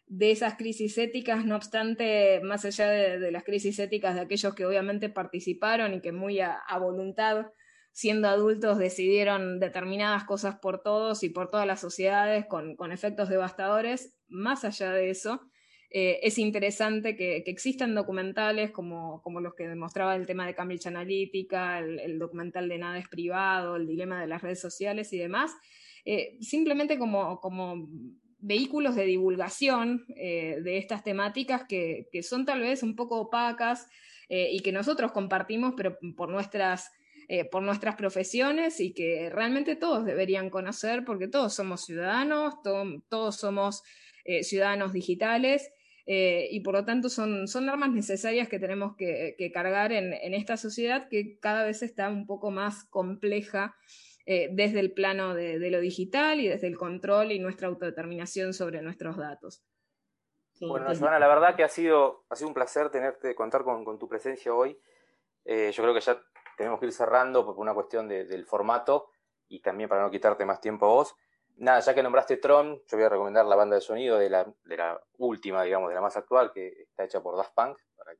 de 0.07 0.31
esas 0.31 0.55
crisis 0.55 0.97
éticas, 0.97 1.45
no 1.45 1.55
obstante, 1.55 2.39
más 2.41 2.63
allá 2.63 2.87
de, 2.87 3.31
las 3.31 3.43
crisis 3.43 3.77
éticas 3.77 4.15
de 4.15 4.21
aquellos 4.21 4.55
que 4.55 4.65
obviamente 4.65 5.09
participaron 5.09 5.93
y 5.93 6.01
que 6.01 6.13
muy 6.13 6.39
a, 6.39 6.61
voluntad, 6.79 7.47
siendo 7.91 8.29
adultos, 8.29 8.77
decidieron 8.77 9.59
determinadas 9.59 10.23
cosas 10.23 10.59
por 10.59 10.81
todos 10.81 11.23
y 11.23 11.29
por 11.29 11.49
todas 11.49 11.67
las 11.67 11.81
sociedades 11.81 12.45
con, 12.45 12.91
efectos 12.91 13.27
devastadores, 13.27 14.15
más 14.29 14.63
allá 14.63 14.93
de 14.93 15.09
eso, 15.09 15.41
eh, 15.89 16.19
es 16.23 16.37
interesante 16.37 17.17
que, 17.17 17.37
existan 17.45 17.93
documentales 17.93 18.71
como, 18.71 19.21
como, 19.23 19.41
los 19.41 19.55
que 19.55 19.67
demostraba 19.67 20.15
el 20.15 20.25
tema 20.25 20.47
de 20.47 20.55
Cambridge 20.55 20.87
Analytica, 20.87 21.79
el, 21.79 22.17
documental 22.17 22.69
de 22.69 22.77
Nada 22.77 22.97
es 22.97 23.09
privado, 23.09 23.75
el 23.75 23.87
dilema 23.87 24.21
de 24.21 24.27
las 24.27 24.41
redes 24.41 24.61
sociales 24.61 25.11
y 25.11 25.17
demás, 25.17 25.51
eh, 26.05 26.37
simplemente 26.39 26.97
como, 26.97 27.41
como 27.41 27.89
vehículos 28.39 28.95
de 28.95 29.05
divulgación 29.05 30.05
eh, 30.15 30.59
de 30.63 30.77
estas 30.77 31.03
temáticas 31.03 31.63
que, 31.67 32.07
son 32.21 32.45
tal 32.45 32.61
vez 32.61 32.83
un 32.83 32.95
poco 32.95 33.19
opacas 33.19 33.87
eh, 34.29 34.49
y 34.51 34.59
que 34.59 34.71
nosotros 34.71 35.11
compartimos, 35.11 35.73
pero 35.75 35.97
por 36.15 36.29
nuestras, 36.29 36.91
eh, 37.27 37.45
por 37.45 37.63
nuestras 37.63 37.95
profesiones 37.95 38.79
y 38.79 38.93
que 38.93 39.29
realmente 39.29 39.75
todos 39.75 40.05
deberían 40.05 40.49
conocer 40.49 41.03
porque 41.05 41.27
todos 41.27 41.53
somos 41.53 41.85
ciudadanos, 41.85 42.55
todos 43.09 43.35
somos 43.35 43.83
ciudadanos 44.41 44.91
digitales. 44.91 45.71
y 46.05 46.59
por 46.59 46.73
lo 46.73 46.83
tanto 46.83 47.07
son, 47.09 47.47
son 47.47 47.69
armas 47.69 47.91
necesarias 47.91 48.49
que 48.49 48.59
tenemos 48.59 48.95
que, 48.97 49.51
cargar 49.53 49.93
en, 49.93 50.13
en, 50.13 50.33
esta 50.33 50.57
sociedad 50.57 51.07
que 51.09 51.37
cada 51.39 51.63
vez 51.63 51.81
está 51.81 52.09
un 52.09 52.25
poco 52.25 52.51
más 52.51 52.83
compleja 52.85 53.75
eh, 54.29 54.49
desde 54.51 54.81
el 54.81 54.91
plano 54.91 55.33
de, 55.33 55.57
lo 55.71 55.79
digital 55.79 56.41
y 56.41 56.49
desde 56.49 56.67
el 56.67 56.77
control 56.77 57.31
y 57.31 57.39
nuestra 57.39 57.69
autodeterminación 57.69 58.53
sobre 58.53 58.81
nuestros 58.81 59.15
datos. 59.15 59.63
Bueno, 60.59 60.93
Joana, 60.93 61.17
la 61.17 61.29
verdad 61.29 61.55
que 61.55 61.63
ha 61.63 61.69
sido, 61.69 62.25
ha 62.27 62.35
sido 62.35 62.49
un 62.49 62.53
placer 62.53 62.89
tenerte, 62.89 63.33
contar 63.35 63.63
con, 63.63 63.97
tu 63.97 64.09
presencia 64.09 64.53
hoy. 64.53 64.77
Eh, 65.45 65.71
yo 65.73 65.81
creo 65.81 65.93
que 65.93 66.01
ya 66.01 66.21
tenemos 66.57 66.77
que 66.77 66.87
ir 66.87 66.91
cerrando 66.91 67.45
por 67.45 67.57
una 67.57 67.73
cuestión 67.73 68.09
del 68.09 68.45
formato 68.45 69.11
y 69.47 69.61
también 69.61 69.87
para 69.87 70.01
no 70.01 70.11
quitarte 70.11 70.43
más 70.43 70.59
tiempo 70.59 70.87
a 70.87 70.89
vos. 70.89 71.15
Nada, 71.55 71.79
ya 71.79 71.95
que 71.95 72.03
nombraste 72.03 72.35
Tron, 72.35 72.81
yo 72.85 72.97
voy 72.97 73.03
a 73.05 73.09
recomendar 73.09 73.45
la 73.45 73.55
banda 73.55 73.75
de 73.75 73.81
sonido 73.81 74.17
de 74.17 74.29
la, 74.29 74.45
de 74.65 74.75
la 74.75 75.01
última, 75.19 75.63
digamos, 75.63 75.87
de 75.87 75.95
la 75.95 76.01
más 76.01 76.17
actual, 76.17 76.51
que 76.51 76.67
está 76.81 77.05
hecha 77.05 77.23
por 77.23 77.37
Daft 77.37 77.53
Punk, 77.55 77.77
para 77.95 78.11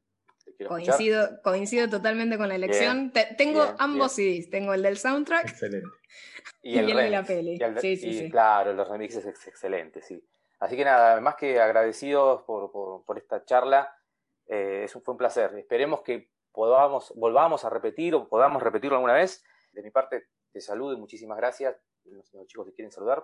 Coincido, 0.65 1.41
coincido 1.43 1.89
totalmente 1.89 2.37
con 2.37 2.47
la 2.47 2.55
elección. 2.55 3.11
tengo 3.37 3.63
ambos 3.77 4.13
CDs, 4.13 4.49
tengo 4.49 4.73
el 4.73 4.81
del 4.81 4.97
soundtrack 4.97 5.49
excelente. 5.49 5.87
y, 6.63 6.77
el, 6.77 6.87
de 6.95 7.09
la 7.09 7.23
peli. 7.23 7.59
sí, 7.79 7.97
sí, 7.97 8.13
sí. 8.13 8.31
Claro, 8.31 8.73
los 8.73 8.87
remixes 8.87 9.25
es 9.25 9.47
excelente, 9.47 10.01
sí. 10.01 10.23
Así 10.59 10.75
que 10.75 10.83
nada, 10.83 11.21
más 11.21 11.35
que 11.35 11.59
agradecidos 11.59 12.41
por, 12.43 12.71
por, 12.71 13.17
esta 13.17 13.45
charla, 13.45 13.95
eh, 14.47 14.81
es 14.85 14.93
fue 14.93 15.11
un 15.13 15.17
placer. 15.17 15.53
Esperemos 15.55 16.01
que 16.01 16.31
podamos, 16.51 17.13
volvamos 17.15 17.63
a 17.63 17.69
repetir 17.69 18.15
o 18.15 18.27
podamos 18.27 18.63
repetirlo 18.63 18.95
alguna 18.95 19.13
vez. 19.13 19.43
De 19.73 19.83
mi 19.83 19.91
parte, 19.91 20.23
te 20.51 20.59
saludo 20.59 20.93
y 20.93 20.97
muchísimas 20.97 21.37
gracias. 21.37 21.75
Los, 22.05 22.31
chicos 22.47 22.65
que 22.65 22.73
quieren 22.73 22.91
saludar. 22.91 23.23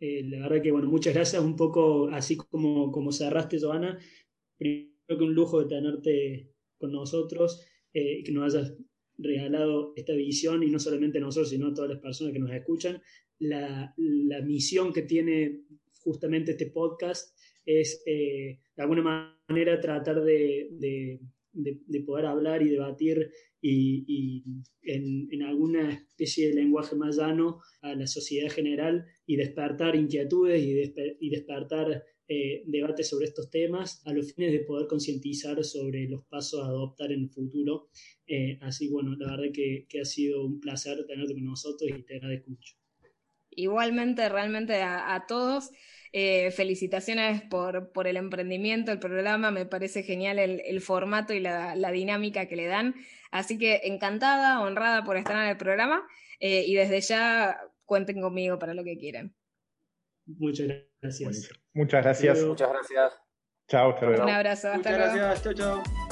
Eh, 0.00 0.22
la 0.24 0.42
verdad 0.42 0.62
que, 0.62 0.70
bueno, 0.70 0.88
muchas 0.88 1.14
gracias. 1.14 1.42
Un 1.42 1.56
poco 1.56 2.10
así 2.12 2.36
como, 2.36 2.92
como 2.92 3.12
cerraste, 3.12 3.58
Joana. 3.58 3.98
Primero 4.58 4.92
que 5.06 5.24
un 5.24 5.34
lujo 5.34 5.60
de 5.62 5.68
tenerte 5.68 6.57
con 6.78 6.92
nosotros, 6.92 7.60
eh, 7.92 8.22
que 8.24 8.32
nos 8.32 8.54
hayas 8.54 8.74
regalado 9.18 9.92
esta 9.96 10.14
visión 10.14 10.62
y 10.62 10.70
no 10.70 10.78
solamente 10.78 11.20
nosotros, 11.20 11.50
sino 11.50 11.68
a 11.68 11.74
todas 11.74 11.90
las 11.90 12.00
personas 12.00 12.32
que 12.32 12.38
nos 12.38 12.52
escuchan. 12.52 13.02
La, 13.40 13.94
misión 14.44 14.92
que 14.92 15.02
tiene 15.02 15.62
justamente 16.00 16.52
este 16.52 16.66
podcast 16.66 17.36
es 17.66 18.02
eh, 18.06 18.60
de 18.76 18.82
alguna 18.82 19.34
manera 19.48 19.80
tratar 19.80 20.22
de, 20.22 21.20
poder 22.06 22.26
hablar 22.26 22.62
y 22.62 22.70
debatir 22.70 23.30
y, 23.60 24.44
en, 24.82 25.42
alguna 25.42 25.90
especie 25.90 26.48
de 26.48 26.54
lenguaje 26.54 26.96
más 26.96 27.16
llano 27.16 27.60
a 27.82 27.94
la 27.94 28.06
sociedad 28.06 28.50
general 28.50 29.04
y 29.26 29.36
despertar 29.36 29.96
inquietudes 29.96 30.62
y, 30.62 30.94
y 31.20 31.30
despertar 31.30 32.04
eh, 32.30 32.62
debate 32.66 33.04
sobre 33.04 33.24
estos 33.24 33.48
temas 33.48 34.02
a 34.04 34.12
los 34.12 34.34
fines 34.34 34.52
de 34.52 34.60
poder 34.60 34.86
concientizar 34.86 35.64
sobre 35.64 36.06
los 36.08 36.26
pasos 36.26 36.60
a 36.60 36.66
adoptar 36.66 37.10
en 37.10 37.22
el 37.22 37.30
futuro. 37.30 37.88
Eh, 38.26 38.58
así, 38.60 38.88
bueno, 38.88 39.16
la 39.16 39.30
verdad 39.30 39.50
que, 39.50 39.86
ha 39.98 40.04
sido 40.04 40.44
un 40.44 40.60
placer 40.60 41.06
tenerte 41.06 41.32
con 41.32 41.46
nosotros 41.46 41.90
y 41.90 42.02
te 42.02 42.16
agradezco 42.16 42.50
mucho. 42.50 42.74
Igualmente, 43.50 44.28
realmente 44.28 44.82
a, 44.82 45.24
todos. 45.26 45.70
Eh, 46.12 46.50
felicitaciones 46.50 47.42
por, 47.42 47.92
por, 47.92 48.06
el 48.06 48.16
emprendimiento, 48.16 48.92
el 48.92 48.98
programa, 48.98 49.50
me 49.50 49.66
parece 49.66 50.02
genial 50.02 50.38
el, 50.38 50.80
formato 50.82 51.32
y 51.32 51.40
la, 51.40 51.90
dinámica 51.92 52.46
que 52.46 52.56
le 52.56 52.66
dan. 52.66 52.94
Así 53.30 53.56
que 53.56 53.80
encantada, 53.84 54.60
honrada 54.60 55.02
por 55.02 55.16
estar 55.16 55.42
en 55.42 55.50
el 55.50 55.56
programa 55.56 56.06
y 56.40 56.74
desde 56.74 57.00
ya 57.00 57.58
cuenten 57.86 58.20
conmigo 58.20 58.58
para 58.58 58.74
lo 58.74 58.84
que 58.84 58.98
quieran. 58.98 59.34
Muchas 60.36 60.66
gracias. 61.00 61.50
Muchas 61.72 62.04
gracias. 62.04 62.42
Muchas 62.44 62.68
gracias. 62.70 63.12
Chao, 63.68 63.90
hasta 63.90 64.06
luego. 64.06 64.24
Un 64.24 64.30
abrazo, 64.30 64.68
hasta 64.68 64.90
Muchas 64.90 65.14
gracias, 65.14 65.42
chao, 65.42 65.52
chao. 65.54 66.07